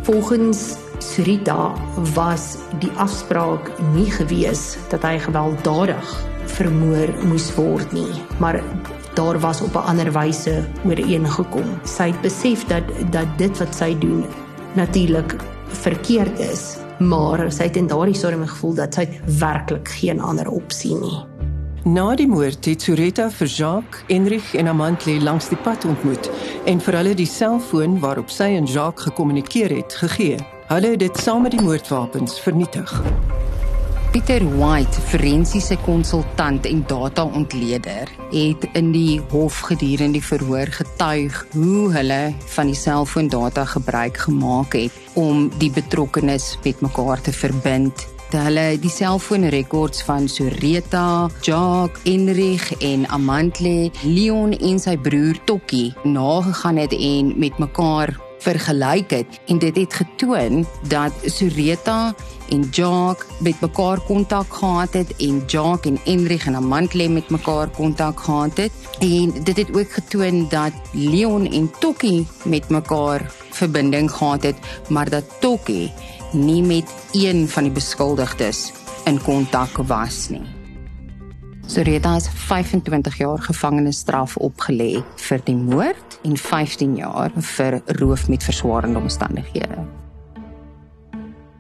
Volgens 0.08 0.76
Surita 1.04 1.74
was 2.14 2.56
die 2.80 2.90
afspraak 2.96 3.68
nie 3.92 4.08
gewees 4.10 4.76
dat 4.90 5.04
hy 5.04 5.18
gewelddadig 5.20 6.14
vermoor 6.56 7.12
moes 7.28 7.50
word 7.58 7.92
nie, 7.92 8.22
maar 8.40 8.62
daar 9.16 9.38
was 9.40 9.60
op 9.60 9.76
'n 9.76 9.88
ander 9.92 10.12
wyse 10.12 10.64
ooreengekom. 10.84 11.68
Sy 11.84 12.08
het 12.12 12.20
besef 12.20 12.64
dat 12.64 12.84
dat 13.10 13.28
dit 13.36 13.58
wat 13.58 13.74
sy 13.74 13.98
doen 13.98 14.24
natuurlik 14.74 15.36
verkeerd 15.68 16.38
is 16.38 16.85
maar 16.98 17.46
sy 17.52 17.68
het 17.68 17.76
in 17.76 17.88
daardie 17.90 18.16
stadium 18.16 18.46
gevoel 18.46 18.74
dat 18.74 18.94
sy 18.94 19.08
werklik 19.40 19.88
geen 19.88 20.20
ander 20.20 20.48
opsie 20.48 20.94
nie. 20.94 21.24
Na 21.86 22.16
die 22.18 22.26
moord 22.26 22.66
het 22.66 22.82
Sureta 22.82 23.28
vir 23.30 23.46
Jacques, 23.46 24.02
Enrich 24.10 24.54
en 24.58 24.66
Amantli 24.66 25.20
langs 25.22 25.46
die 25.52 25.60
pad 25.62 25.84
ontmoet 25.86 26.26
en 26.66 26.82
vir 26.82 26.98
hulle 26.98 27.14
die 27.14 27.28
selfoon 27.30 28.00
waarop 28.02 28.32
sy 28.34 28.56
en 28.58 28.66
Jacques 28.66 29.06
gekommunikeer 29.06 29.76
het 29.76 29.94
gegee. 30.02 30.42
Hulle 30.66 30.96
het 30.96 31.04
dit 31.04 31.22
saam 31.22 31.46
met 31.46 31.54
die 31.54 31.62
moordwapens 31.62 32.40
vernietig. 32.42 32.90
Pieter 34.16 34.46
White, 34.56 34.96
forensiese 35.10 35.76
konsultant 35.84 36.64
en 36.64 36.78
data-ontleder, 36.88 38.08
het 38.30 38.64
in 38.72 38.88
die 38.94 39.18
hof 39.28 39.58
gedurende 39.68 40.16
die 40.16 40.24
verhoor 40.24 40.72
getuig 40.72 41.42
hoe 41.52 41.90
hulle 41.92 42.32
van 42.54 42.72
die 42.72 42.78
selfoondata 42.80 43.66
gebruik 43.74 44.22
gemaak 44.24 44.72
het 44.72 45.20
om 45.20 45.50
die 45.60 45.68
betrokkenes 45.68 46.54
met 46.64 46.80
mekaar 46.80 47.20
te 47.20 47.36
verbind. 47.36 48.06
Hulle 48.32 48.78
die 48.80 48.90
selfoonrekords 48.90 50.00
van 50.08 50.32
Soreta, 50.32 51.28
Jacques, 51.44 52.00
Enrich 52.08 52.72
en 52.80 53.04
Amantle, 53.12 53.90
Leon 54.00 54.56
en 54.56 54.80
sy 54.80 54.96
broer 54.96 55.36
Tokkie 55.44 55.92
nagegaan 56.08 56.80
het 56.80 56.96
en 56.96 57.34
met 57.36 57.60
mekaar 57.60 58.16
vergelyk 58.38 59.10
het 59.10 59.40
en 59.46 59.58
dit 59.58 59.76
het 59.76 59.94
getoon 59.94 60.66
dat 60.88 61.12
Sureta 61.24 62.14
en 62.48 62.68
Jacques 62.70 63.26
met 63.38 63.60
mekaar 63.60 64.00
kontak 64.00 64.54
gehad 64.54 64.92
het 64.92 65.16
en 65.16 65.42
Jacques 65.46 65.92
en 65.92 66.00
Enrich 66.04 66.46
en 66.46 66.56
Amantle 66.56 67.08
met 67.08 67.30
mekaar 67.30 67.68
kontak 67.68 68.20
gehad 68.20 68.56
het 68.56 68.72
en 68.98 69.32
dit 69.44 69.56
het 69.56 69.76
ook 69.76 69.92
getoon 69.92 70.48
dat 70.48 70.72
Leon 70.92 71.46
en 71.46 71.70
Tokkie 71.78 72.26
met 72.44 72.68
mekaar 72.68 73.32
verbinding 73.50 74.10
gehad 74.10 74.42
het 74.42 74.56
maar 74.88 75.10
dat 75.10 75.24
Tokkie 75.40 75.92
nie 76.32 76.62
met 76.62 76.94
een 77.12 77.48
van 77.48 77.62
die 77.62 77.72
beskuldigdes 77.72 78.72
in 79.04 79.22
kontak 79.22 79.76
was 79.86 80.28
nie. 80.28 80.55
Soreta 81.66 82.14
is 82.14 82.28
25 82.28 83.16
jaar 83.18 83.40
gevangenisstraf 83.42 84.36
opgelê 84.38 85.00
vir 85.18 85.40
die 85.48 85.56
moord 85.58 86.20
en 86.22 86.38
15 86.38 86.94
jaar 87.00 87.34
vir 87.34 87.80
roof 87.98 88.28
met 88.30 88.46
verswaarende 88.46 89.02
omstandighede. 89.02 89.82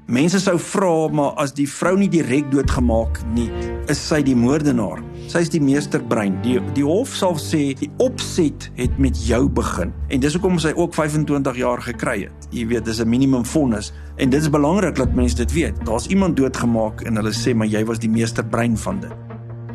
Mense 0.06 0.38
sou 0.38 0.54
vra 0.62 1.08
maar 1.10 1.32
as 1.42 1.50
die 1.58 1.66
vrou 1.66 1.96
nie 1.98 2.06
direk 2.06 2.46
doodgemaak 2.52 3.18
nie, 3.34 3.48
is 3.90 3.98
sy 3.98 4.20
die 4.22 4.36
moordenaar. 4.38 5.02
Sy 5.26 5.42
is 5.42 5.50
die 5.50 5.60
meesterbrein. 5.60 6.38
Die 6.46 6.60
die 6.78 6.86
hof 6.86 7.10
sal 7.18 7.34
sê 7.42 7.72
die 7.74 7.90
opset 7.98 8.70
het 8.78 9.02
met 9.02 9.18
jou 9.26 9.48
begin 9.50 9.90
en 10.06 10.22
dis 10.22 10.38
hoekom 10.38 10.62
sy 10.62 10.70
ook 10.78 10.94
25 10.94 11.58
jaar 11.58 11.82
gekry 11.82 12.20
het. 12.28 12.50
Jy 12.54 12.70
weet, 12.70 12.86
dis 12.86 13.02
'n 13.02 13.10
minimum 13.10 13.44
vonnis 13.44 13.90
en 14.22 14.30
dit 14.30 14.40
is 14.40 14.48
belangrik 14.48 14.94
dat 14.94 15.18
mense 15.18 15.34
dit 15.34 15.52
weet. 15.52 15.84
Daar's 15.84 16.06
iemand 16.06 16.36
doodgemaak 16.36 17.02
en 17.02 17.16
hulle 17.16 17.34
sê 17.34 17.56
maar 17.56 17.66
jy 17.66 17.84
was 17.84 17.98
die 17.98 18.10
meesterbrein 18.10 18.78
van 18.78 19.00
dit. 19.00 19.25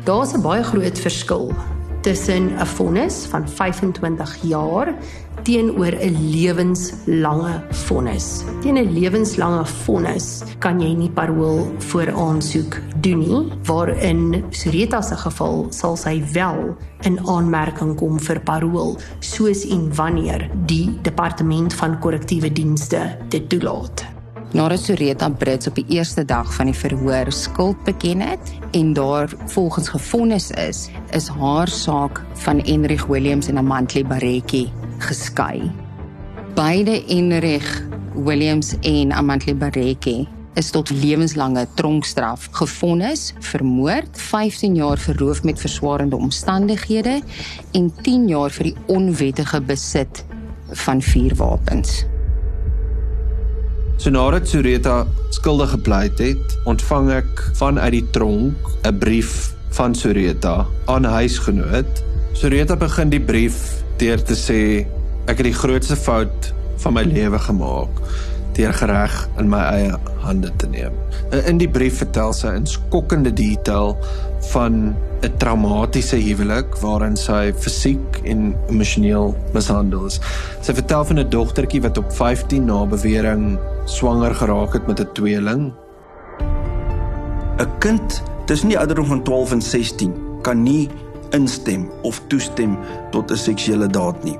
Daar's 0.04 0.32
'n 0.34 0.42
baie 0.42 0.62
groot 0.62 0.98
verskil 0.98 1.54
tussen 2.00 2.50
'n 2.58 2.66
vonnis 2.66 3.26
van 3.30 3.48
25 3.48 4.38
jaar 4.42 4.94
teenoor 5.42 5.92
'n 5.94 6.30
lewenslange 6.30 7.62
vonnis. 7.70 8.42
Teen 8.60 8.76
'n 8.76 8.92
lewenslange 8.92 9.66
vonnis 9.66 10.42
kan 10.58 10.80
jy 10.80 10.94
nie 10.94 11.10
parol 11.10 11.74
voor 11.78 12.12
aansoek 12.12 12.80
doen 13.00 13.18
nie, 13.18 13.52
waarin 13.64 14.44
Sureta 14.50 15.02
se 15.02 15.16
geval 15.16 15.66
sal 15.70 15.96
sy 15.96 16.22
wel 16.32 16.76
in 17.00 17.26
aanmerking 17.26 17.96
kom 17.96 18.20
vir 18.20 18.40
parol, 18.40 18.98
soos 19.18 19.66
en 19.68 19.94
wanneer 19.94 20.50
die 20.66 20.98
departement 21.02 21.74
van 21.74 21.98
korrektiewe 21.98 22.52
dienste 22.52 23.16
dit 23.28 23.48
toelaat. 23.48 24.11
Nadat 24.52 24.82
Soreta 24.84 25.30
Brits 25.32 25.66
op 25.66 25.78
die 25.80 25.86
eerste 25.96 26.26
dag 26.28 26.50
van 26.52 26.68
die 26.68 26.76
verhoor 26.76 27.30
skuld 27.32 27.78
beken 27.86 28.20
het 28.20 28.50
en 28.76 28.92
daar 28.92 29.32
volgens 29.48 29.88
gefonnis 29.88 30.50
is, 30.60 30.90
is 31.16 31.28
haar 31.32 31.68
saak 31.68 32.20
van 32.44 32.60
Enrich 32.60 33.06
Williams 33.08 33.48
en 33.48 33.58
Amantli 33.58 34.04
Bareki 34.04 34.66
geskei. 34.98 35.70
Beide 36.54 37.00
Enrich 37.08 37.80
Williams 38.12 38.74
en 38.80 39.12
Amantli 39.12 39.54
Bareki 39.56 40.28
is 40.54 40.70
tot 40.70 40.90
lewenslange 40.90 41.64
tronkstraf 41.74 42.50
gefonnis 42.52 43.30
vir 43.40 43.64
moord, 43.64 44.12
15 44.20 44.76
jaar 44.76 45.00
vir 45.00 45.16
roof 45.16 45.44
met 45.48 45.60
verswaarende 45.60 46.20
omstandighede 46.20 47.22
en 47.72 47.92
10 48.04 48.28
jaar 48.28 48.52
vir 48.52 48.74
die 48.74 48.76
onwettige 48.92 49.64
besit 49.64 50.26
van 50.84 51.00
vuurwapens. 51.00 52.02
So 53.96 54.10
nadat 54.10 54.48
Sureta 54.48 55.06
skuldig 55.30 55.70
gepleit 55.70 56.18
het, 56.18 56.56
ontvang 56.64 57.10
ek 57.10 57.42
vanuit 57.58 57.92
die 57.92 58.06
tronk 58.10 58.56
'n 58.84 58.98
brief 58.98 59.52
van 59.76 59.94
Sureta 59.94 60.66
aan 60.86 61.04
huisgenoot. 61.04 62.02
Sureta 62.32 62.76
begin 62.76 63.10
die 63.10 63.20
brief 63.20 63.84
deur 63.98 64.22
te 64.22 64.34
sê 64.34 64.86
ek 65.26 65.38
het 65.38 65.44
die 65.44 65.60
grootste 65.62 65.96
fout 65.96 66.52
van 66.82 66.94
my 66.94 67.02
lewe 67.02 67.38
gemaak 67.38 68.02
deur 68.56 68.72
gereg 68.76 69.14
in 69.40 69.48
my 69.48 69.60
eie 69.72 69.96
hande 70.20 70.50
te 70.60 70.68
neem. 70.68 70.92
In 71.48 71.58
die 71.60 71.68
brief 71.68 72.02
vertel 72.02 72.34
sy 72.36 72.52
in 72.58 72.66
skokkende 72.68 73.32
detail 73.32 73.96
van 74.52 74.94
'n 75.22 75.36
traumatiese 75.38 76.18
huwelik 76.20 76.76
waarin 76.82 77.16
sy 77.16 77.52
fisiek 77.52 78.20
en 78.24 78.54
emosioneel 78.68 79.34
mishandel 79.54 80.06
is. 80.06 80.20
Sy 80.60 80.74
vertel 80.74 81.04
van 81.04 81.18
'n 81.18 81.30
dogtertjie 81.30 81.82
wat 81.82 81.98
op 81.98 82.12
15 82.12 82.64
na 82.64 82.84
bewering 82.84 83.58
swanger 83.84 84.34
geraak 84.34 84.72
het 84.72 84.86
met 84.86 85.00
'n 85.00 85.12
tweeling. 85.12 85.72
'n 87.58 87.78
Kind 87.78 88.22
tussen 88.46 88.68
die 88.68 88.78
ouderdom 88.78 89.06
van 89.06 89.22
12 89.22 89.52
en 89.52 89.62
16 89.62 90.14
kan 90.42 90.62
nie 90.62 90.88
instem 91.30 91.90
of 92.02 92.20
toestem 92.26 92.78
tot 93.10 93.30
'n 93.30 93.36
seksuele 93.36 93.86
daad 93.86 94.24
nie. 94.24 94.38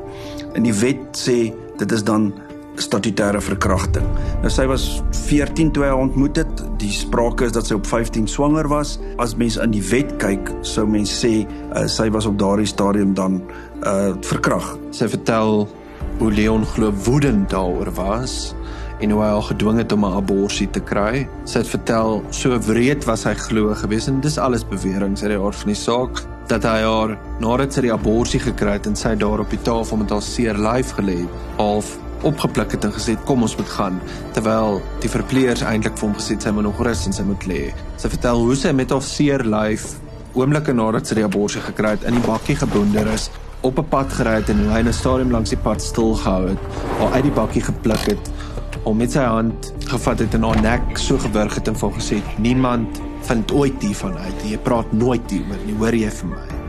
In 0.53 0.63
die 0.63 0.75
wet 0.75 1.17
sê 1.17 1.55
dit 1.77 1.93
is 1.93 2.05
dan 2.05 2.33
statutêre 2.75 3.41
verkrachting. 3.41 4.07
Nou 4.41 4.51
sy 4.51 4.67
was 4.67 5.03
14 5.11 5.73
toe 5.73 5.85
hy 5.85 5.91
ontmoet 5.91 6.37
het. 6.37 6.63
Die 6.81 6.91
sprake 6.91 7.45
is 7.45 7.53
dat 7.53 7.67
sy 7.67 7.75
op 7.75 7.87
15 7.87 8.27
swanger 8.29 8.69
was. 8.69 8.99
As 9.17 9.37
mens 9.37 9.57
in 9.57 9.71
die 9.71 9.83
wet 9.91 10.17
kyk, 10.17 10.53
sou 10.61 10.87
mens 10.87 11.13
sê 11.25 11.47
uh, 11.47 11.87
sy 11.87 12.11
was 12.11 12.27
op 12.27 12.39
daardie 12.39 12.67
stadium 12.67 13.15
dan 13.15 13.43
uh 13.87 14.13
verkrag. 14.21 14.79
Sy 14.91 15.09
vertel 15.09 15.69
hoe 16.19 16.33
Leon 16.33 16.67
glo 16.67 16.93
woedend 17.05 17.51
daaroor 17.51 17.91
was 17.95 18.55
en 19.03 19.11
hoe 19.11 19.23
hy 19.23 19.31
al 19.35 19.43
gedwing 19.43 19.79
het 19.83 19.93
om 19.93 20.05
'n 20.05 20.17
abortus 20.17 20.67
te 20.71 20.81
kry. 20.81 21.29
Sy 21.45 21.59
het 21.59 21.69
vertel 21.69 22.23
so 22.31 22.59
wreed 22.59 23.05
was 23.05 23.25
hy 23.25 23.35
glo 23.35 23.75
gewees 23.75 24.09
en 24.09 24.21
dis 24.21 24.39
alles 24.39 24.65
beweringe 24.65 25.23
uit 25.23 25.33
die 25.35 25.39
aard 25.39 25.57
van 25.57 25.73
die 25.73 25.75
saak 25.75 26.23
dat 26.49 26.63
hy 26.63 26.83
haar 26.83 27.19
nadat 27.41 27.73
sy 27.73 27.81
die 27.81 27.93
abortus 27.93 28.43
gekry 28.43 28.73
het 28.73 28.87
en 28.87 28.97
sy 28.97 29.15
daar 29.15 29.41
op 29.41 29.51
die 29.51 29.63
tafel 29.63 29.97
met 29.97 30.11
haar 30.11 30.23
seer 30.23 30.59
lyf 30.59 30.93
gelê 30.99 31.19
het, 31.23 31.29
half 31.57 31.99
opgepluk 32.23 32.73
het 32.73 32.85
en 32.85 32.93
gesê 32.93 33.17
kom 33.25 33.43
ons 33.43 33.57
moet 33.57 33.69
gaan 33.69 34.01
terwyl 34.33 34.81
die 35.01 35.11
verpleegers 35.11 35.63
eintlik 35.63 35.97
vir 35.99 36.09
hom 36.09 36.17
gesê 36.19 36.39
sy 36.41 36.51
moet 36.51 36.65
nog 36.69 36.83
rus 36.87 37.07
en 37.07 37.13
sy 37.13 37.23
moet 37.23 37.47
lê. 37.47 37.63
Sy 37.97 38.09
vertel 38.09 38.45
hoe 38.47 38.57
sy 38.57 38.73
met 38.73 38.91
haar 38.91 39.03
seer 39.03 39.45
lyf 39.45 39.97
oomblikke 40.35 40.73
nadat 40.73 41.07
sy 41.07 41.15
die 41.15 41.25
abortus 41.25 41.63
gekry 41.63 41.97
het 41.97 42.05
in 42.05 42.15
die 42.15 42.27
bakkie 42.27 42.57
geboonder 42.57 43.07
is 43.15 43.31
op 43.63 43.79
'n 43.79 43.89
pad 43.89 44.13
gery 44.13 44.35
het 44.41 44.49
en 44.51 44.71
hy 44.71 44.79
in 44.79 44.89
'n 44.89 44.93
stadium 44.93 45.31
langs 45.31 45.51
die 45.51 45.59
pad 45.59 45.83
stil 45.83 46.15
gehou 46.15 46.49
het, 46.49 46.59
al 47.01 47.13
uit 47.13 47.23
die 47.23 47.33
bakkie 47.33 47.63
gepluk 47.63 48.07
het 48.07 48.31
om 48.85 48.97
met 48.97 49.13
sy 49.13 49.25
hand 49.27 49.73
gevat 49.91 50.19
het 50.19 50.35
en 50.35 50.43
haar 50.43 50.63
nek 50.63 50.99
so 50.99 51.19
gewurg 51.19 51.55
het 51.55 51.69
en 51.69 51.79
vir 51.79 51.95
gesê 51.99 52.23
niemand 52.39 53.03
vind 53.29 53.53
ooit 53.53 53.83
hiervan 53.83 54.19
uit 54.19 54.45
jy 54.51 54.59
praat 54.59 54.93
nooit 54.93 55.31
hieroor 55.31 55.65
nie 55.67 55.79
hoor 55.79 55.95
jy 55.95 56.11
vir 56.11 56.35
my 56.35 56.61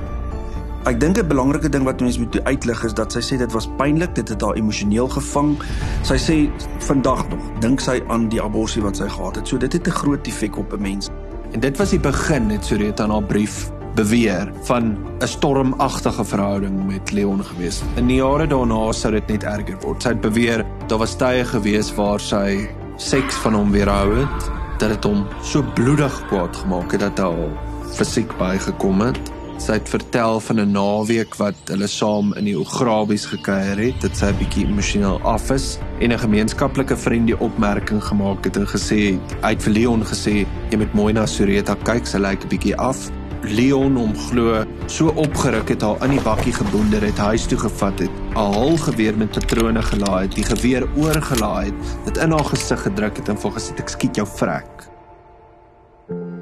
Ek 0.83 0.97
dink 0.99 1.15
'n 1.17 1.27
belangrike 1.27 1.69
ding 1.71 1.85
wat 1.87 2.01
mense 2.03 2.19
moet 2.19 2.43
uitlig 2.43 2.83
is 2.83 2.93
dat 2.93 3.13
sy 3.15 3.21
sê 3.23 3.37
dit 3.39 3.51
was 3.55 3.69
pynlik, 3.77 4.15
dit 4.15 4.29
het 4.29 4.41
haar 4.41 4.57
emosioneel 4.59 5.07
gevang. 5.07 5.55
Sy 6.03 6.17
sê 6.19 6.35
vandag 6.79 7.23
nog 7.29 7.39
dink 7.63 7.79
sy 7.79 8.03
aan 8.11 8.27
die 8.27 8.41
abortus 8.41 8.83
wat 8.83 8.97
sy 8.99 9.07
gehad 9.07 9.35
het. 9.35 9.47
So 9.47 9.57
dit 9.57 9.73
het 9.73 9.87
'n 9.87 9.91
groot 9.91 10.27
effek 10.27 10.57
op 10.57 10.73
'n 10.73 10.81
mens. 10.81 11.09
En 11.53 11.59
dit 11.59 11.77
was 11.77 11.89
die 11.89 11.99
begin 11.99 12.47
net 12.47 12.65
so 12.65 12.75
reeds 12.75 13.01
aan 13.01 13.11
haar 13.11 13.23
brief 13.23 13.71
beweer 13.95 14.51
van 14.63 14.97
'n 15.19 15.27
stormagtige 15.27 16.25
verhouding 16.25 16.85
met 16.87 17.11
Leon 17.11 17.43
gewees. 17.43 17.81
In 17.95 18.07
die 18.07 18.17
jare 18.17 18.47
daarna 18.47 18.91
sou 18.91 19.13
dit 19.13 19.27
net 19.27 19.43
erger 19.43 19.77
word. 19.81 20.01
Sy 20.01 20.09
het 20.09 20.21
beweer 20.21 20.65
daar 20.87 20.97
was 20.97 21.15
tye 21.15 21.45
gewees 21.45 21.95
waar 21.95 22.19
sy 22.19 22.69
seks 22.97 23.35
van 23.35 23.53
hom 23.53 23.71
weerhou 23.71 24.15
het, 24.15 24.51
dat 24.77 24.89
dit 24.89 25.03
hom 25.03 25.27
so 25.43 25.63
bloedig 25.75 26.27
kwaad 26.27 26.55
gemaak 26.55 26.91
het 26.91 26.99
dat 26.99 27.19
hy 27.19 27.49
fisiek 27.93 28.37
bygekom 28.37 29.01
het. 29.01 29.31
Sy 29.61 29.77
het 29.77 29.89
vertel 29.89 30.39
van 30.39 30.59
'n 30.59 30.71
naweek 30.71 31.35
wat 31.35 31.55
hulle 31.65 31.87
saam 31.87 32.33
in 32.33 32.45
die 32.45 32.59
Ograbies 32.59 33.25
gekuier 33.25 33.77
het, 33.77 34.01
dit 34.01 34.17
sy 34.17 34.25
'n 34.25 34.37
bietjie 34.37 34.65
emosioneel 34.67 35.21
af 35.21 35.51
is 35.51 35.77
en 35.99 36.11
'n 36.11 36.19
gemeenskaplike 36.19 36.97
vriend 36.97 37.27
die 37.27 37.39
opmerking 37.39 38.03
gemaak 38.03 38.43
het 38.43 38.57
en 38.57 38.67
gesê 38.67 39.13
het, 39.13 39.35
het 39.41 39.63
vir 39.63 39.73
Leon 39.73 40.03
gesê 40.03 40.45
jy 40.69 40.77
moet 40.77 40.93
mooi 40.93 41.13
na 41.13 41.25
Sureta 41.25 41.75
kyk, 41.83 42.05
sy 42.05 42.17
lyk 42.17 42.43
'n 42.43 42.49
bietjie 42.49 42.75
af. 42.75 43.11
Leon 43.43 43.97
hom 43.99 44.13
glo 44.29 44.61
so 44.87 45.11
opgeruk 45.19 45.69
het 45.73 45.81
haar 45.83 46.03
in 46.05 46.15
die 46.15 46.21
bakkie 46.23 46.53
geboender 46.55 47.03
het, 47.03 47.17
huis 47.19 47.47
toe 47.49 47.57
gevat 47.59 47.99
het, 47.99 48.11
'n 48.35 48.53
hul 48.53 48.77
geweer 48.77 49.17
met 49.17 49.31
patrone 49.31 49.81
gelaai 49.81 50.21
het, 50.27 50.35
die 50.35 50.47
geweer 50.47 50.87
oorgelaai 50.95 51.65
het, 51.65 51.75
dit 52.05 52.17
in 52.17 52.31
haar 52.31 52.45
gesig 52.45 52.81
gedruk 52.81 53.17
het 53.17 53.29
en 53.29 53.37
vir 53.37 53.51
gesê 53.51 53.75
ek 53.79 53.89
skiet 53.89 54.15
jou 54.15 54.27
vrek. 54.27 54.87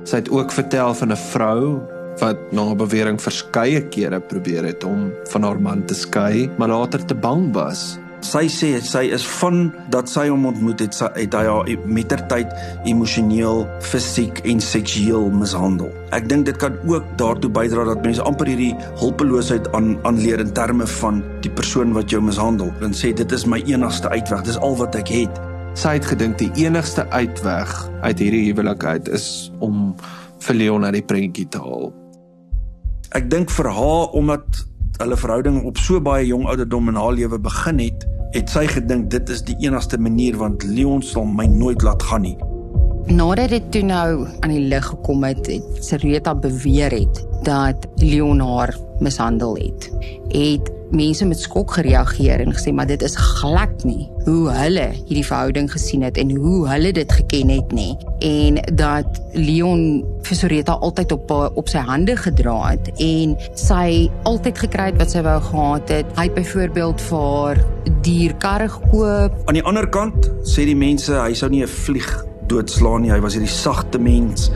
Sy 0.03 0.15
het 0.15 0.29
ook 0.29 0.51
vertel 0.51 0.93
van 0.93 1.11
'n 1.11 1.17
vrou 1.31 1.81
wat 2.19 2.51
na 2.51 2.75
bewering 2.75 3.21
verskeie 3.21 3.81
kere 3.89 4.19
probeer 4.19 4.63
het 4.63 4.83
om 4.83 5.11
van 5.31 5.43
haar 5.43 5.61
man 5.61 5.85
te 5.85 5.93
skei, 5.93 6.49
maar 6.57 6.67
later 6.67 7.05
te 7.05 7.15
bang 7.15 7.53
was. 7.53 7.97
Sy 8.21 8.43
sê 8.53 8.67
sy 8.85 9.07
is 9.15 9.23
van 9.39 9.71
dat 9.89 10.09
sy 10.09 10.27
hom 10.29 10.43
ontmoet 10.45 10.83
het, 10.83 10.93
sy 10.93 11.07
het 11.15 11.33
hy 11.33 11.41
haar 11.47 11.69
mettertyd 11.89 12.51
emosioneel, 12.89 13.63
fisiek 13.81 14.43
en 14.45 14.61
seksueel 14.61 15.31
mishandel. 15.33 15.89
Ek 16.13 16.27
dink 16.29 16.45
dit 16.45 16.59
kan 16.61 16.77
ook 16.85 17.07
daartoe 17.17 17.49
bydra 17.53 17.87
dat 17.89 18.05
mense 18.05 18.21
amper 18.21 18.51
hierdie 18.51 18.75
hulpeloosheid 19.01 19.71
aan 19.77 19.95
aanleer 20.05 20.43
in 20.43 20.53
terme 20.53 20.85
van 20.99 21.23
die 21.41 21.49
persoon 21.49 21.95
wat 21.97 22.13
jou 22.13 22.21
mishandel 22.21 22.69
en 22.85 22.93
sê 22.93 23.09
dit 23.17 23.33
is 23.33 23.47
my 23.49 23.57
enigste 23.65 24.11
uitweg, 24.13 24.45
dis 24.45 24.61
al 24.61 24.77
wat 24.77 24.99
ek 25.01 25.09
het. 25.15 25.41
Sy 25.73 25.95
het 25.97 26.05
gedink 26.13 26.37
die 26.37 26.51
enigste 26.61 27.07
uitweg 27.09 27.73
uit 28.03 28.21
hierdie 28.21 28.45
huwelik 28.51 28.85
uit 28.85 29.09
is 29.17 29.49
om 29.65 29.95
vir 30.45 30.61
Leon 30.61 30.85
uit 30.85 30.99
die 30.99 31.07
prentjie 31.09 31.47
te 31.49 31.61
haal. 31.63 31.89
Ek 33.17 33.31
dink 33.33 33.49
vir 33.49 33.71
haar 33.73 34.13
omdat 34.13 34.67
hulle 35.01 35.17
verhouding 35.17 35.61
op 35.65 35.79
so 35.81 36.01
baie 36.03 36.25
jong 36.29 36.47
ouderdom 36.49 36.89
in 36.91 36.99
haar 36.99 37.13
lewe 37.17 37.39
begin 37.41 37.81
het, 37.81 38.05
het 38.35 38.49
sy 38.53 38.65
gedink 38.69 39.09
dit 39.11 39.29
is 39.33 39.43
die 39.47 39.57
enigste 39.65 39.99
manier 39.99 40.37
want 40.39 40.63
Leon 40.63 41.03
sal 41.05 41.25
my 41.27 41.47
nooit 41.51 41.83
laat 41.85 42.03
gaan 42.09 42.25
nie. 42.27 42.37
Nadat 43.11 43.49
dit 43.51 43.71
toe 43.73 43.81
nou 43.83 44.27
aan 44.45 44.53
die 44.53 44.67
lig 44.71 44.85
gekom 44.85 45.25
het, 45.25 45.47
het 45.49 45.81
Sereta 45.83 46.35
beweer 46.37 46.93
het 46.93 47.23
dat 47.43 47.87
Leon 47.99 48.39
haar 48.45 48.75
mishandel 49.01 49.57
het. 49.57 49.89
Het 50.31 50.69
mense 50.91 51.25
met 51.25 51.39
skok 51.39 51.73
gereageer 51.79 52.43
en 52.43 52.53
gesê 52.53 52.73
maar 52.75 52.87
dit 52.87 53.01
is 53.01 53.15
glad 53.15 53.83
nie 53.87 54.09
hoe 54.25 54.51
hulle 54.51 54.89
hierdie 54.93 55.25
verhouding 55.25 55.71
gesien 55.71 56.03
het 56.03 56.19
en 56.19 56.33
hoe 56.35 56.67
hulle 56.67 56.91
dit 56.95 57.11
geken 57.11 57.53
het 57.53 57.71
nie 57.75 57.95
en 58.27 58.59
dat 58.75 59.20
Leon 59.33 60.03
vir 60.25 60.37
Soreta 60.37 60.77
altyd 60.83 61.11
op 61.15 61.31
op 61.31 61.69
sy 61.71 61.83
hande 61.87 62.15
gedra 62.19 62.55
het 62.71 62.91
en 63.01 63.35
sy 63.59 64.09
altyd 64.29 64.63
gekry 64.65 64.89
het 64.91 64.99
wat 65.01 65.13
sy 65.13 65.23
wou 65.25 65.37
gehad 65.47 65.93
het 65.93 66.11
hy 66.17 66.27
het 66.29 66.35
byvoorbeeld 66.35 67.05
vir 67.09 67.63
dierkarre 68.05 68.67
gekoop 68.71 69.39
aan 69.47 69.59
die 69.59 69.65
ander 69.67 69.87
kant 69.89 70.29
sê 70.47 70.67
die 70.67 70.77
mense 70.77 71.15
hy 71.15 71.33
sou 71.33 71.49
nie 71.49 71.63
'n 71.63 71.71
vlieg 71.71 72.11
doodslaan 72.51 73.01
nie 73.01 73.11
hy 73.11 73.21
was 73.23 73.37
hierdie 73.37 73.55
sagte 73.55 73.99
mens 73.99 74.51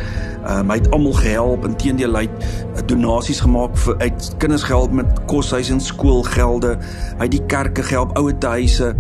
Um, 0.46 0.70
hy 0.70 0.76
het 0.78 0.92
almal 0.94 1.16
gehelp. 1.18 1.66
Inteendeel 1.66 2.14
hy 2.14 2.28
het 2.28 2.44
uh, 2.78 2.84
donasies 2.86 3.40
gemaak 3.42 3.74
vir 3.82 3.96
uit 3.98 4.28
kinders 4.38 4.64
gehelp 4.68 4.94
met 4.94 5.24
koshuis 5.26 5.72
en 5.74 5.82
skoolgelde. 5.82 6.76
Hy 7.18 7.26
het 7.26 7.34
die 7.34 7.46
kerke 7.50 7.82
gehelp, 7.82 8.14
ouer 8.20 8.38
huise. 8.46 8.94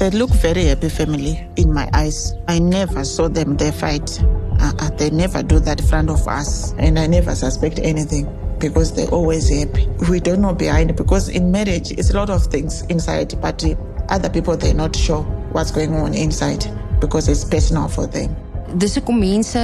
They 0.00 0.10
look 0.16 0.32
very 0.40 0.64
happy 0.70 0.88
family 0.88 1.36
in 1.60 1.74
my 1.76 1.84
eyes. 1.92 2.32
I 2.48 2.58
never 2.58 3.04
saw 3.04 3.28
them 3.28 3.56
they 3.56 3.72
fight. 3.72 4.22
Uh, 4.60 4.72
uh, 4.78 4.90
they 4.90 5.10
never 5.10 5.42
do 5.42 5.58
that 5.60 5.80
in 5.80 5.86
front 5.86 6.10
of 6.10 6.28
us 6.28 6.74
and 6.78 6.98
I 6.98 7.06
never 7.06 7.34
suspect 7.34 7.78
anything 7.82 8.28
because 8.58 8.92
they're 8.92 9.08
always 9.08 9.48
happy. 9.48 9.88
We 10.10 10.20
don't 10.20 10.40
know 10.40 10.54
behind 10.54 10.94
because 10.96 11.28
in 11.28 11.50
marriage 11.50 11.92
it's 11.92 12.10
a 12.10 12.16
lot 12.16 12.30
of 12.30 12.44
things 12.46 12.82
inside 12.82 13.40
but 13.40 13.64
other 14.08 14.28
people 14.28 14.56
they're 14.56 14.74
not 14.74 14.94
sure 14.94 15.22
what's 15.52 15.70
going 15.70 15.94
on 15.94 16.14
inside 16.14 16.66
because 17.00 17.28
it's 17.28 17.44
personal 17.44 17.88
for 17.88 18.06
them. 18.06 18.36
dis 18.78 18.94
hoekom 18.98 19.18
mense 19.18 19.60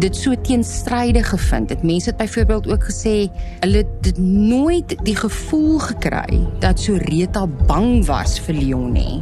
dit 0.00 0.16
so 0.16 0.34
teenstrydig 0.42 1.28
gevind 1.28 1.70
het. 1.70 1.82
Mense 1.82 2.08
het 2.08 2.16
byvoorbeeld 2.16 2.68
ook 2.68 2.84
gesê 2.84 3.28
hulle 3.60 3.84
het 4.02 4.18
nooit 4.18 4.96
die 5.04 5.16
gevoel 5.16 5.78
gekry 5.78 6.40
dat 6.58 6.80
Soreta 6.80 7.46
bang 7.66 8.06
was 8.06 8.38
vir 8.40 8.54
Leon 8.54 8.92
nie. 8.92 9.20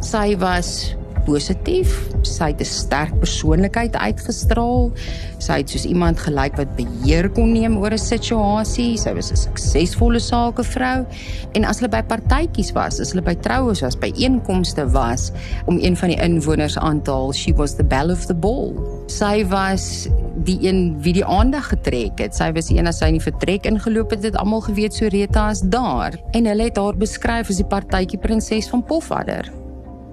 Sy 0.00 0.36
was 0.38 0.94
positief. 1.26 1.92
Sy 2.22 2.50
het 2.52 2.60
'n 2.60 2.64
sterk 2.64 3.14
persoonlikheid 3.20 3.96
uitgestraal. 3.96 4.92
Sy 5.38 5.58
het 5.60 5.70
soos 5.70 5.84
iemand 5.84 6.18
gelyk 6.18 6.56
wat 6.56 6.76
beheer 6.76 7.28
kon 7.30 7.52
neem 7.52 7.76
oor 7.76 7.92
'n 7.92 7.98
situasie. 7.98 8.96
Sy 8.96 9.14
was 9.14 9.30
'n 9.32 9.36
suksesvolle 9.36 10.20
sakevrou. 10.20 11.04
En 11.52 11.64
as 11.64 11.80
hulle 11.80 11.90
by 11.90 12.02
partytjies 12.02 12.72
was, 12.72 13.00
as 13.00 13.12
hulle 13.12 13.22
by 13.22 13.34
troues 13.34 13.80
was, 13.80 13.96
by 13.96 14.12
einkomste 14.16 14.90
was, 14.92 15.32
om 15.66 15.78
een 15.78 15.96
van 15.96 16.08
die 16.08 16.20
inwoners 16.20 16.78
aan 16.78 17.02
te 17.02 17.10
haal, 17.10 17.32
she 17.32 17.52
was 17.52 17.74
the 17.76 17.84
belle 17.84 18.12
of 18.12 18.26
the 18.26 18.34
ball. 18.34 18.74
Sy 19.06 19.44
was 19.48 20.08
die 20.44 20.58
een 20.60 20.96
wie 21.02 21.12
die 21.12 21.24
aandag 21.24 21.68
getrek 21.68 22.18
het. 22.18 22.34
Sy 22.34 22.52
was 22.52 22.66
die 22.66 22.78
een 22.78 22.86
as 22.86 22.98
sy 22.98 23.06
in 23.06 23.18
die 23.18 23.30
vertrek 23.30 23.66
ingeloop 23.66 24.10
het, 24.10 24.22
het 24.22 24.36
almal 24.36 24.60
geweet 24.60 24.94
Soreta 24.94 25.50
is 25.50 25.60
daar. 25.60 26.12
En 26.32 26.46
hulle 26.46 26.62
het 26.62 26.76
haar 26.76 26.96
beskryf 26.96 27.50
as 27.50 27.56
die 27.56 27.64
partytjie 27.64 28.18
prinses 28.18 28.68
van 28.68 28.84
Pofadder 28.84 29.65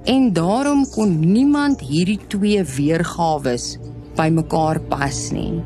en 0.04 0.34
daarom 0.34 0.84
kon 0.92 1.20
niemand 1.20 1.82
hierdie 1.82 2.20
twee 2.28 2.63
weergawe 2.63 3.56
bymekaar 4.18 4.80
pas 4.92 5.32
nie. 5.32 5.62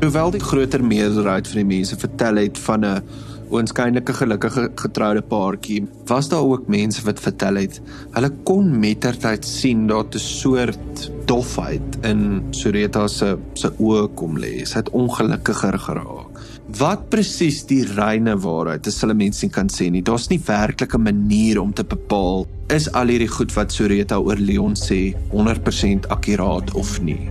Hoewel 0.00 0.30
die 0.30 0.40
groter 0.40 0.84
meerderheid 0.84 1.48
van 1.48 1.62
die 1.62 1.70
mense 1.76 1.96
vertel 1.96 2.36
het 2.36 2.58
van 2.58 2.84
'n 2.84 3.02
oënskynlike 3.50 4.12
gelukkige 4.12 4.70
getroude 4.74 5.22
paartjie, 5.22 5.86
was 6.06 6.28
daar 6.28 6.42
ook 6.42 6.66
mense 6.68 7.04
wat 7.06 7.20
vertel 7.20 7.54
het 7.54 7.80
hulle 8.16 8.30
kon 8.44 8.78
mettertyd 8.80 9.44
sien 9.44 9.86
dat 9.86 10.14
'n 10.14 10.18
soort 10.18 11.10
dofheid 11.26 11.98
in 12.02 12.42
Soreta 12.50 13.08
se 13.08 13.36
se 13.54 13.70
oë 13.78 14.08
kom 14.14 14.38
lê. 14.38 14.64
Sy 14.64 14.76
het 14.78 14.90
ongelukkiger 14.90 15.78
geraak. 15.78 16.25
Wat 16.66 17.04
presies 17.12 17.60
die 17.70 17.84
reine 17.94 18.32
waarheid 18.42 18.88
is, 18.90 18.96
hulle 19.04 19.14
mense 19.14 19.44
nie 19.46 19.52
kan 19.54 19.68
sê 19.70 19.86
nie. 19.86 20.02
Daar's 20.02 20.26
nie 20.32 20.40
werklike 20.42 20.98
manier 20.98 21.60
om 21.62 21.70
te 21.70 21.84
bepaal 21.86 22.42
is 22.74 22.88
al 22.98 23.12
hierdie 23.12 23.30
goed 23.30 23.54
wat 23.54 23.70
Soreta 23.70 24.18
oor 24.18 24.40
Leon 24.42 24.74
sê 24.74 25.14
100% 25.30 26.08
akkuraat 26.10 26.72
of 26.74 26.96
nie. 27.06 27.28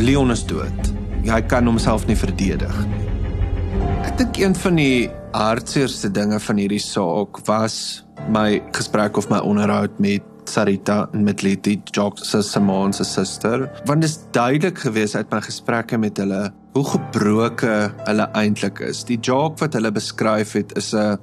Leon 0.00 0.32
is 0.32 0.46
dood. 0.48 0.88
Hy 1.28 1.42
kan 1.52 1.68
homself 1.68 2.06
nie 2.08 2.16
verdedig 2.16 2.78
nie. 2.88 3.02
Ek 4.08 4.16
dink 4.22 4.40
een 4.40 4.56
van 4.64 4.80
die 4.80 5.10
hartseerste 5.36 6.08
dinge 6.08 6.40
van 6.40 6.64
hierdie 6.64 6.80
saak 6.80 7.42
was 7.46 7.76
my 8.32 8.62
gesprek 8.72 9.20
of 9.20 9.28
my 9.28 9.42
onderhoud 9.44 10.00
met 10.00 10.24
Sarita 10.48 11.04
en 11.12 11.28
met 11.28 11.44
Letty 11.44 11.76
Jock 11.92 12.24
se 12.24 12.40
Simon 12.42 12.96
se 12.96 13.04
suster. 13.04 13.68
Want 13.84 14.00
dit 14.00 14.10
is 14.10 14.18
duidelik 14.32 14.80
gewees 14.80 15.14
uit 15.16 15.30
my 15.30 15.44
gesprekke 15.44 16.00
met 16.00 16.16
hulle 16.24 16.48
hoe 16.72 16.84
gebroke 16.84 17.92
hulle 18.06 18.28
eintlik 18.38 18.80
is. 18.80 19.04
Die 19.04 19.20
Jock 19.20 19.60
wat 19.60 19.76
hulle 19.76 19.92
beskryf 19.92 20.52
het 20.56 20.76
is 20.76 20.92
'n 20.94 21.18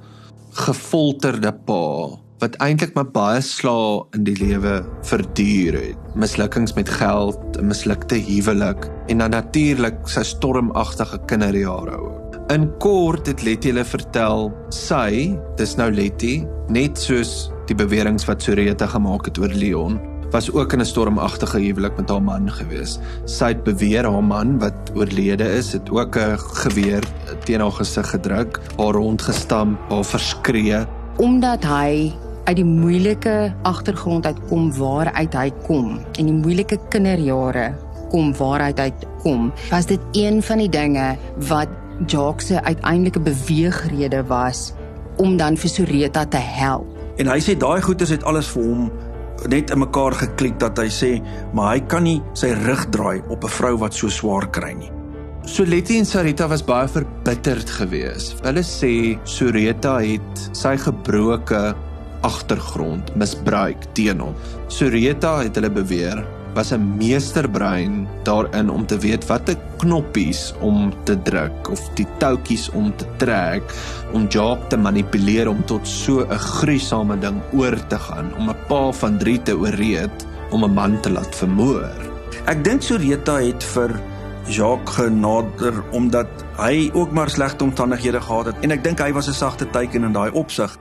gefolterde 0.52 1.52
pa 1.52 2.18
wat 2.40 2.56
eintlik 2.64 2.94
maar 2.96 3.10
baie 3.12 3.40
slaa 3.44 4.00
in 4.16 4.24
die 4.24 4.36
lewe 4.40 4.80
verduur 5.04 5.76
het. 5.76 5.98
Mislukkings 6.14 6.72
met 6.74 6.88
geld, 6.88 7.38
'n 7.58 7.66
mislukte 7.66 8.16
huwelik 8.16 8.88
en 9.08 9.18
dan 9.18 9.30
natuurlik 9.30 10.08
sy 10.08 10.22
stormagtige 10.22 11.18
kinderjare 11.26 11.96
ook. 12.00 12.38
In 12.50 12.78
kort 12.78 13.26
het 13.26 13.42
Letty 13.42 13.68
hulle 13.68 13.84
vertel, 13.84 14.52
sy, 14.68 15.38
dis 15.56 15.76
nou 15.76 15.92
Letty, 15.92 16.46
net 16.68 16.98
soos 16.98 17.50
die 17.66 17.74
beweringe 17.74 18.26
wat 18.26 18.42
Soreta 18.42 18.86
gemaak 18.86 19.24
het 19.24 19.38
oor 19.38 19.52
Leon, 19.54 20.00
was 20.30 20.52
ook 20.52 20.72
in 20.72 20.80
'n 20.80 20.84
stormagtige 20.84 21.58
huwelik 21.58 21.96
met 21.96 22.08
haar 22.08 22.22
man 22.22 22.50
gewees. 22.50 22.98
Sy 23.24 23.44
het 23.54 23.64
beweer 23.64 24.04
haar 24.04 24.24
man 24.24 24.58
wat 24.58 24.74
oorlede 24.94 25.44
is, 25.56 25.72
het 25.72 25.90
ook 25.90 26.16
'n 26.16 26.38
geweer 26.38 27.02
teen 27.44 27.60
haar 27.60 27.72
gesig 27.72 28.10
gedruk, 28.10 28.60
haar 28.76 28.94
rondgestamp, 28.94 29.78
haar 29.88 30.04
verskree 30.04 30.86
omdat 31.20 31.64
hy 31.68 32.12
uit 32.48 32.56
die 32.56 32.64
moeilike 32.64 33.52
agtergrond 33.68 34.24
uitkom 34.26 34.70
waaruit 34.78 35.34
hy 35.36 35.50
kom 35.66 35.98
en 36.16 36.30
die 36.30 36.36
moeilike 36.36 36.78
kinderjare 36.92 37.66
kom 38.10 38.32
waaruit 38.38 38.80
hy 38.80 38.88
kom 39.20 39.50
was 39.68 39.90
dit 39.90 40.00
een 40.16 40.40
van 40.46 40.62
die 40.64 40.70
dinge 40.72 41.10
wat 41.50 41.76
Jacques 42.08 42.48
se 42.48 42.62
uiteindelike 42.64 43.20
beweegrede 43.20 44.22
was 44.30 44.70
om 45.20 45.36
dan 45.36 45.60
vir 45.60 45.74
Soreta 45.74 46.24
te 46.24 46.40
help 46.40 46.88
en 47.20 47.28
hy 47.28 47.36
sê 47.44 47.58
daai 47.60 47.82
goeie 47.84 48.08
het 48.08 48.24
alles 48.24 48.48
vir 48.54 48.64
hom 48.64 48.88
net 49.48 49.70
in 49.70 49.78
mekaar 49.78 50.12
geklik 50.12 50.58
dat 50.60 50.78
hy 50.78 50.88
sê 50.92 51.12
maar 51.52 51.74
hy 51.74 51.80
kan 51.80 52.04
nie 52.04 52.20
sy 52.34 52.52
rug 52.66 52.86
draai 52.90 53.22
op 53.28 53.44
'n 53.44 53.54
vrou 53.58 53.76
wat 53.78 53.94
so 53.94 54.08
swaar 54.08 54.50
kry 54.50 54.74
nie 54.74 54.90
So 55.46 55.64
Letty 55.64 55.96
en 55.98 56.04
Sarita 56.04 56.46
was 56.48 56.62
baie 56.62 56.86
verbitterd 56.88 57.70
geweest. 57.70 58.36
Hulle 58.44 58.62
sê 58.62 59.18
Soreta 59.24 59.96
het 59.98 60.42
sy 60.52 60.76
gebroke 60.76 61.74
agtergrond 62.22 63.08
misbruik 63.16 63.88
teen 63.96 64.20
hom. 64.20 64.34
Soreta 64.68 65.38
het 65.40 65.56
hulle 65.56 65.70
beweer 65.70 66.20
was 66.54 66.72
'n 66.72 66.96
meesterbrein 66.98 68.08
daarin 68.22 68.70
om 68.70 68.86
te 68.86 68.98
weet 68.98 69.26
watter 69.26 69.56
knoppies 69.76 70.54
om 70.60 70.92
te 71.04 71.22
druk 71.22 71.70
of 71.70 71.80
die 71.94 72.06
toutjies 72.18 72.70
om 72.70 72.92
te 72.96 73.06
trek 73.16 73.62
om 74.12 74.26
Jock 74.26 74.68
te 74.68 74.76
manipuleer 74.76 75.48
om 75.48 75.64
tot 75.64 75.88
so 75.88 76.26
'n 76.26 76.38
gruisame 76.38 77.18
ding 77.18 77.40
oor 77.52 77.86
te 77.86 77.98
gaan 77.98 78.34
om 78.38 78.50
'n 78.50 78.56
pa 78.68 78.92
van 78.92 79.18
3 79.18 79.42
te 79.42 79.58
ooreed 79.58 80.26
om 80.50 80.64
'n 80.64 80.74
man 80.74 81.00
te 81.00 81.10
laat 81.10 81.34
vermoor. 81.34 81.90
Ek 82.46 82.64
dink 82.64 82.82
Soreta 82.82 83.40
het 83.40 83.64
vir 83.64 84.00
Jacques 84.46 84.94
genader 84.94 85.82
omdat 85.92 86.28
hy 86.56 86.90
ook 86.94 87.10
maar 87.12 87.30
slegte 87.30 87.64
omstandighede 87.64 88.20
gehad 88.20 88.46
het 88.46 88.56
en 88.60 88.70
ek 88.70 88.84
dink 88.84 88.98
hy 88.98 89.12
was 89.12 89.28
'n 89.28 89.32
sagte 89.32 89.70
teken 89.70 90.04
in 90.04 90.12
daai 90.12 90.30
opsig 90.30 90.78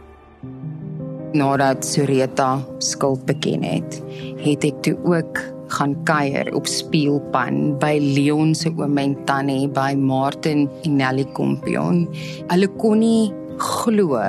nadat 1.32 1.86
Soreta 1.86 2.60
skuld 2.77 3.25
beken 3.25 3.63
het, 3.63 4.01
het 4.41 4.65
ek 4.65 4.82
toe 4.86 4.97
ook 5.05 5.41
gaan 5.69 5.95
kuier 6.10 6.51
op 6.58 6.67
Spielpan 6.69 7.77
by 7.82 7.97
Leon 8.01 8.55
se 8.58 8.71
oom 8.75 8.97
en 9.01 9.15
tannie 9.29 9.67
by 9.67 9.93
Martin 9.97 10.67
en 10.84 10.95
Nelly 11.01 11.25
Kompion. 11.38 12.05
Hulle 12.49 12.69
kon 12.82 13.03
nie 13.03 13.29
glo 13.60 14.19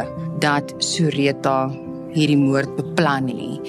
dat 0.40 0.74
Soreta 0.79 1.70
hierdie 2.14 2.38
moord 2.40 2.77
beplan 2.79 3.31
nie 3.31 3.61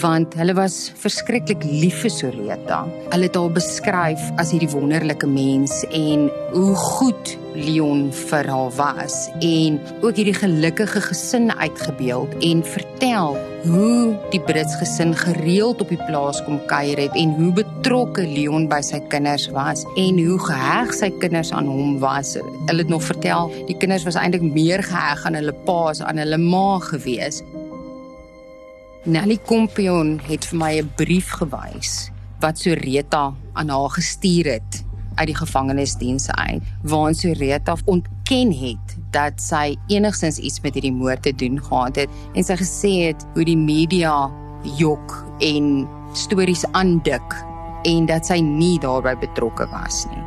want 0.00 0.34
hulle 0.38 0.54
was 0.56 0.90
verskriklik 1.00 1.64
lief 1.64 2.02
vir 2.04 2.12
Soreta. 2.12 2.82
Hulle 3.12 3.28
het 3.28 3.38
haar 3.38 3.52
beskryf 3.54 4.22
as 4.40 4.52
hierdie 4.54 4.70
wonderlike 4.72 5.28
mens 5.30 5.82
en 5.94 6.28
hoe 6.54 6.74
goed 6.74 7.36
Leon 7.56 8.10
vir 8.12 8.48
haar 8.52 8.72
was 8.76 9.14
en 9.40 9.78
ook 10.02 10.18
hierdie 10.18 10.36
gelukkige 10.36 11.00
gesin 11.06 11.48
uitgebeeld 11.56 12.34
en 12.44 12.60
vertel 12.74 13.38
hoe 13.66 14.12
die 14.30 14.40
Brits 14.44 14.76
gesin 14.76 15.14
gereeld 15.16 15.80
op 15.80 15.88
die 15.90 16.00
plaas 16.04 16.42
kom 16.44 16.58
kuier 16.68 17.00
het 17.00 17.16
en 17.16 17.32
hoe 17.38 17.52
betrokke 17.56 18.26
Leon 18.28 18.68
by 18.68 18.82
sy 18.84 19.00
kinders 19.12 19.48
was 19.56 19.86
en 19.96 20.20
hoe 20.20 20.38
geheg 20.44 20.92
sy 20.94 21.10
kinders 21.22 21.54
aan 21.56 21.70
hom 21.70 21.96
was. 22.02 22.36
Hulle 22.36 22.84
het 22.84 22.92
nog 22.92 23.06
vertel 23.06 23.52
die 23.70 23.78
kinders 23.80 24.04
was 24.04 24.20
eintlik 24.20 24.44
meer 24.44 24.84
geheg 24.84 25.24
aan 25.24 25.40
hulle 25.40 25.56
pa 25.66 25.80
as 25.94 26.04
aan 26.04 26.20
hulle 26.20 26.40
ma 26.42 26.76
gewees. 26.90 27.40
Nelly 29.06 29.36
Kompion 29.38 30.16
het 30.26 30.48
vir 30.50 30.58
my 30.58 30.72
'n 30.82 30.88
brief 30.98 31.28
gewys 31.38 32.10
wat 32.42 32.58
Soreta 32.58 33.34
aan 33.54 33.68
haar 33.68 33.90
gestuur 33.90 34.44
het 34.44 34.84
uit 35.14 35.26
die 35.26 35.36
gevangenisdiens 35.36 36.26
uit 36.30 36.62
waarin 36.82 37.14
Soreta 37.14 37.76
ontken 37.84 38.50
het 38.52 38.96
dat 39.10 39.38
sy 39.40 39.76
enigsins 39.86 40.38
iets 40.38 40.60
met 40.60 40.74
hierdie 40.74 40.92
moord 40.92 41.22
te 41.22 41.32
doen 41.32 41.62
gehad 41.62 41.96
het 41.96 42.10
en 42.34 42.44
sy 42.44 42.56
gesê 42.56 42.92
het 43.06 43.26
hoe 43.34 43.44
die 43.44 43.56
media 43.56 44.30
jok 44.76 45.24
en 45.38 45.86
stories 46.12 46.66
aandik 46.72 47.44
en 47.84 48.06
dat 48.06 48.26
sy 48.26 48.40
nie 48.40 48.78
daarbey 48.78 49.14
betrokke 49.18 49.68
was 49.70 50.06
nie. 50.10 50.24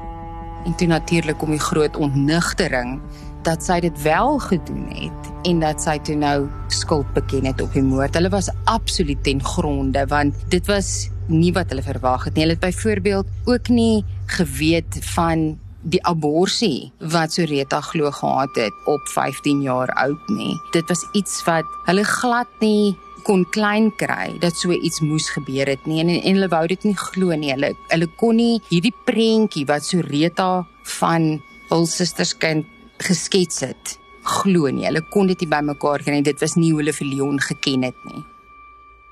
En 0.66 0.76
toe 0.76 0.88
natuurlik 0.88 1.42
om 1.42 1.52
die 1.52 1.60
groot 1.60 1.98
ontnigtering 1.98 3.02
dat 3.44 3.64
sy 3.64 3.80
dit 3.84 4.02
wel 4.04 4.40
gedoen 4.40 4.88
het 4.94 5.32
en 5.48 5.62
dat 5.64 5.82
sy 5.82 5.96
toe 6.04 6.16
nou 6.20 6.50
skuld 6.74 7.08
beken 7.16 7.48
het 7.48 7.62
op 7.64 7.74
die 7.74 7.84
moord. 7.86 8.18
Hulle 8.18 8.32
was 8.34 8.52
absoluut 8.68 9.24
ten 9.24 9.44
gronde 9.44 10.06
want 10.12 10.36
dit 10.52 10.66
was 10.68 11.10
nie 11.30 11.54
wat 11.56 11.72
hulle 11.72 11.86
verwag 11.86 12.28
het 12.28 12.36
nie. 12.36 12.44
Hulle 12.46 12.58
het 12.58 12.66
byvoorbeeld 12.66 13.28
ook 13.46 13.70
nie 13.74 14.04
geweet 14.26 15.00
van 15.14 15.58
die 15.82 16.02
abortus 16.04 16.92
wat 17.00 17.34
Soreta 17.34 17.80
glo 17.82 18.12
gehad 18.12 18.56
het 18.60 18.88
op 18.92 19.08
15 19.14 19.62
jaar 19.62 19.90
oud 19.90 20.28
nie. 20.28 20.56
Dit 20.72 20.90
was 20.90 21.06
iets 21.14 21.44
wat 21.48 21.68
hulle 21.88 22.04
glad 22.04 22.50
nie 22.60 22.98
kon 23.28 23.46
klein 23.52 23.90
kry 24.00 24.32
dat 24.42 24.56
so 24.58 24.72
iets 24.72 25.02
moes 25.04 25.30
gebeur 25.30 25.68
het 25.68 25.86
nie 25.88 26.00
en, 26.04 26.10
en 26.10 26.36
hulle 26.36 26.50
wou 26.52 26.66
dit 26.68 26.84
nie 26.88 26.98
glo 26.98 27.36
nie. 27.36 27.54
Hulle 27.54 27.74
hulle 27.92 28.10
kon 28.20 28.40
nie 28.40 28.60
hierdie 28.70 28.96
prentjie 29.06 29.66
wat 29.70 29.88
Soreta 29.88 30.66
van 31.00 31.32
hul 31.70 31.86
susters 31.88 32.34
kind 32.38 32.68
geskets 33.04 33.60
het 33.60 34.00
glo 34.24 34.70
nie. 34.72 34.86
Hulle 34.86 35.02
kon 35.14 35.30
dit 35.30 35.40
nie 35.42 35.50
bymekaar 35.50 36.04
kry 36.04 36.20
nie. 36.20 36.28
Dit 36.28 36.42
was 36.44 36.58
nie 36.60 36.72
hoe 36.74 36.82
hulle 36.82 36.94
vir 36.96 37.08
Leon 37.08 37.40
geken 37.40 37.88
het 37.90 38.06
nie. 38.10 38.24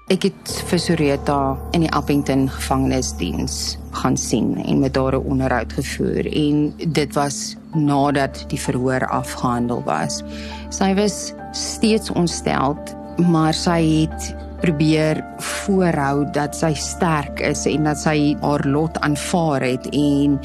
Ek 0.07 0.23
het 0.23 0.51
vir 0.69 0.79
Soreta 0.79 1.37
in 1.75 1.83
die 1.83 1.91
Appington 1.91 2.45
gevangenisdiens 2.47 3.75
gaan 3.97 4.15
sien 4.15 4.53
en 4.63 4.79
met 4.79 4.95
haar 4.95 5.17
'n 5.17 5.27
onderhoud 5.33 5.73
gevoer 5.73 6.29
en 6.31 6.73
dit 6.77 7.13
was 7.13 7.57
nadat 7.75 8.45
die 8.47 8.59
verhoor 8.59 9.03
afgehandel 9.07 9.83
was. 9.83 10.23
Sy 10.69 10.93
was 10.95 11.33
steeds 11.51 12.09
ontsteld, 12.09 12.95
maar 13.17 13.53
sy 13.53 14.07
het 14.07 14.35
probeer 14.61 15.25
voorhou 15.37 16.25
dat 16.31 16.55
sy 16.55 16.73
sterk 16.73 17.39
is 17.39 17.65
en 17.65 17.83
dat 17.83 17.99
sy 17.99 18.35
haar 18.41 18.63
lot 18.65 18.99
aanvaar 18.99 19.61
het 19.61 19.89
en 19.91 20.39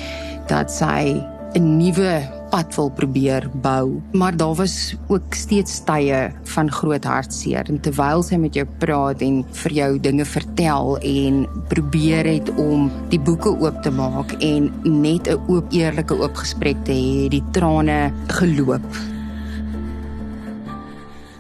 dat 0.46 0.70
sy 0.70 1.22
'n 1.54 1.76
nuwe 1.78 2.41
pad 2.52 2.74
wil 2.76 2.90
probeer 2.92 3.46
bou, 3.64 4.00
maar 4.12 4.36
daar 4.36 4.54
was 4.58 4.94
ook 5.08 5.34
steeds 5.34 5.78
tye 5.88 6.18
van 6.52 6.70
groot 6.72 7.04
hartseer 7.08 7.68
en 7.72 7.80
terwyl 7.80 8.20
sy 8.26 8.36
met 8.40 8.56
jou 8.58 8.66
praat 8.82 9.22
en 9.24 9.38
vir 9.62 9.74
jou 9.78 9.88
dinge 10.04 10.26
vertel 10.28 10.98
en 11.00 11.46
probeer 11.70 12.28
het 12.28 12.50
om 12.60 12.90
die 13.12 13.20
boeke 13.20 13.54
oop 13.56 13.78
te 13.84 13.92
maak 13.96 14.34
en 14.44 14.68
net 14.84 15.28
'n 15.28 15.40
oop 15.48 15.72
eerlike 15.72 16.14
oop 16.14 16.36
gesprek 16.36 16.76
te 16.84 16.92
hê, 16.92 17.28
die 17.28 17.44
trane 17.52 18.12
geloop. 18.28 18.88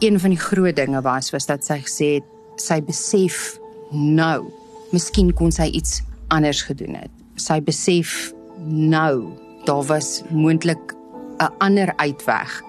Een 0.00 0.18
van 0.20 0.30
die 0.30 0.40
groot 0.40 0.76
dinge 0.76 1.02
was 1.02 1.30
was 1.30 1.46
dat 1.46 1.64
sy 1.64 1.78
gesê 1.78 2.14
het 2.14 2.24
sy 2.56 2.80
besef 2.80 3.58
nou, 3.90 4.50
miskien 4.92 5.32
kon 5.34 5.52
sy 5.52 5.68
iets 5.68 6.02
anders 6.28 6.62
gedoen 6.62 6.94
het. 6.94 7.10
Sy 7.36 7.60
besef 7.60 8.32
nou 8.66 9.28
daar 9.64 9.84
was 9.86 10.22
moontlik 10.30 10.94
'n 11.42 11.54
ander 11.58 11.92
uitweg. 11.96 12.62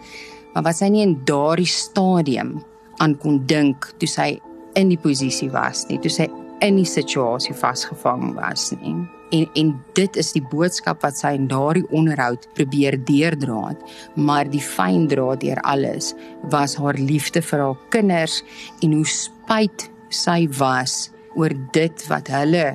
Maar 0.53 0.63
wat 0.63 0.75
sy 0.75 0.87
nie 0.87 1.01
in 1.01 1.21
daardie 1.25 1.69
stadium 1.69 2.63
aan 2.97 3.17
kon 3.17 3.45
dink 3.45 3.93
toe 3.97 4.07
sy 4.07 4.39
in 4.73 4.89
die 4.89 4.99
posisie 5.01 5.49
was 5.51 5.85
nie, 5.89 5.99
toe 5.99 6.11
sy 6.11 6.29
in 6.63 6.77
die 6.79 6.87
situasie 6.87 7.55
vasgevang 7.57 8.33
was 8.37 8.71
nie. 8.81 8.95
En 9.33 9.47
en 9.57 9.71
dit 9.97 10.17
is 10.21 10.31
die 10.35 10.43
boodskap 10.51 11.01
wat 11.01 11.17
sy 11.17 11.33
in 11.37 11.47
daardie 11.51 11.85
onderhoud 11.89 12.45
probeer 12.53 12.99
deurdra 13.05 13.71
het, 13.71 13.81
maar 14.15 14.49
die 14.49 14.61
fyn 14.61 15.07
draad 15.11 15.41
deur 15.41 15.61
alles 15.61 16.13
was 16.53 16.77
haar 16.77 16.99
liefde 16.99 17.41
vir 17.41 17.65
haar 17.65 17.79
kinders 17.89 18.43
en 18.81 18.93
hoe 18.93 19.07
spyt 19.09 19.89
sy 20.13 20.45
was 20.59 21.09
oor 21.35 21.53
dit 21.73 22.05
wat 22.11 22.29
hulle 22.29 22.67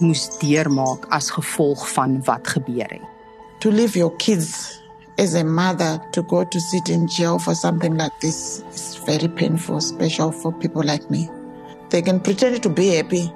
moes 0.00 0.26
deurmaak 0.40 1.06
as 1.12 1.30
gevolg 1.36 1.84
van 1.92 2.18
wat 2.24 2.48
gebeur 2.56 2.88
het. 2.88 3.04
To 3.60 3.70
leave 3.72 3.98
your 3.98 4.12
kids 4.16 4.80
as 5.18 5.34
a 5.34 5.44
mother 5.44 6.00
to 6.12 6.22
go 6.22 6.44
to 6.44 6.60
sit 6.60 6.88
in 6.88 7.08
jail 7.08 7.38
for 7.38 7.54
something 7.54 7.96
like 7.96 8.18
this 8.20 8.60
is 8.70 8.96
very 9.06 9.28
painful, 9.28 9.80
special 9.80 10.30
for 10.30 10.52
people 10.52 10.82
like 10.82 11.10
me. 11.10 11.28
They 11.90 12.02
can 12.02 12.20
pretend 12.20 12.62
to 12.62 12.68
be 12.68 12.96
happy, 12.96 13.32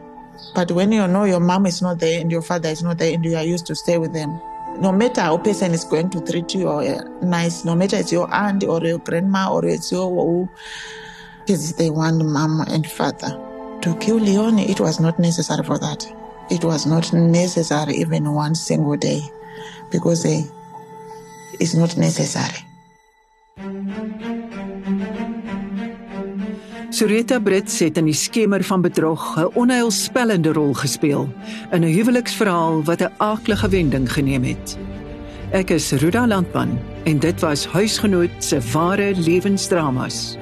but 0.55 0.71
when 0.73 0.93
you 0.93 1.07
know 1.07 1.25
your 1.25 1.41
mom 1.41 1.67
is 1.67 1.81
not 1.81 1.99
there 1.99 2.21
and 2.21 2.31
your 2.31 2.43
father 2.43 2.69
is 2.69 2.83
not 2.83 2.99
there 2.99 3.15
and 3.15 3.25
you 3.25 3.37
are 3.37 3.45
used 3.45 3.67
to 3.67 3.75
stay 3.75 3.97
with 3.99 4.13
them, 4.13 4.41
no 4.79 4.93
matter 4.93 5.23
how 5.23 5.39
person 5.39 5.73
is 5.73 5.85
going 5.85 6.11
to 6.11 6.21
treat 6.21 6.55
you 6.55 6.69
or 6.69 6.83
uh, 6.83 7.03
nice, 7.23 7.65
no 7.65 7.75
matter 7.75 7.97
it's 7.97 8.13
your 8.13 8.33
aunt 8.33 8.65
or 8.65 8.81
your 8.83 8.99
grandma 8.99 9.53
or 9.53 9.65
it's 9.65 9.91
your 9.91 10.09
who, 10.11 10.49
they 11.79 11.91
want 11.91 12.25
mom 12.25 12.61
and 12.69 12.87
father. 12.87 13.37
To 13.83 13.97
kill 13.97 14.17
Leon, 14.17 14.59
it 14.59 14.79
was 14.79 15.01
not 15.01 15.19
necessary 15.19 15.65
for 15.65 15.79
that. 15.79 16.07
It 16.51 16.65
was 16.65 16.87
not 16.87 17.13
necessary 17.13 17.97
even 17.97 18.33
one 18.33 18.55
single 18.55 18.97
day 18.97 19.23
because 19.91 20.23
they 20.23 20.45
is 21.61 21.73
not 21.77 21.97
necessary. 21.97 22.65
Sureta 26.91 27.39
Brits 27.39 27.79
het 27.79 28.01
in 28.01 28.09
die 28.11 28.17
skemer 28.17 28.65
van 28.67 28.83
bedrog 28.83 29.37
'n 29.39 29.53
onheilspellende 29.55 30.53
rol 30.53 30.75
gespeel 30.75 31.29
in 31.71 31.85
'n 31.85 31.93
huweliksverhaal 31.97 32.83
wat 32.85 33.01
'n 33.01 33.13
aaklige 33.17 33.69
wending 33.69 34.13
geneem 34.13 34.45
het. 34.45 34.77
Ek 35.51 35.71
is 35.71 35.93
Ruda 35.93 36.27
Landman 36.27 36.79
en 37.05 37.19
dit 37.19 37.41
was 37.41 37.67
huisgenoot 37.67 38.31
se 38.39 38.61
ware 38.73 39.15
lewensdramas. 39.17 40.37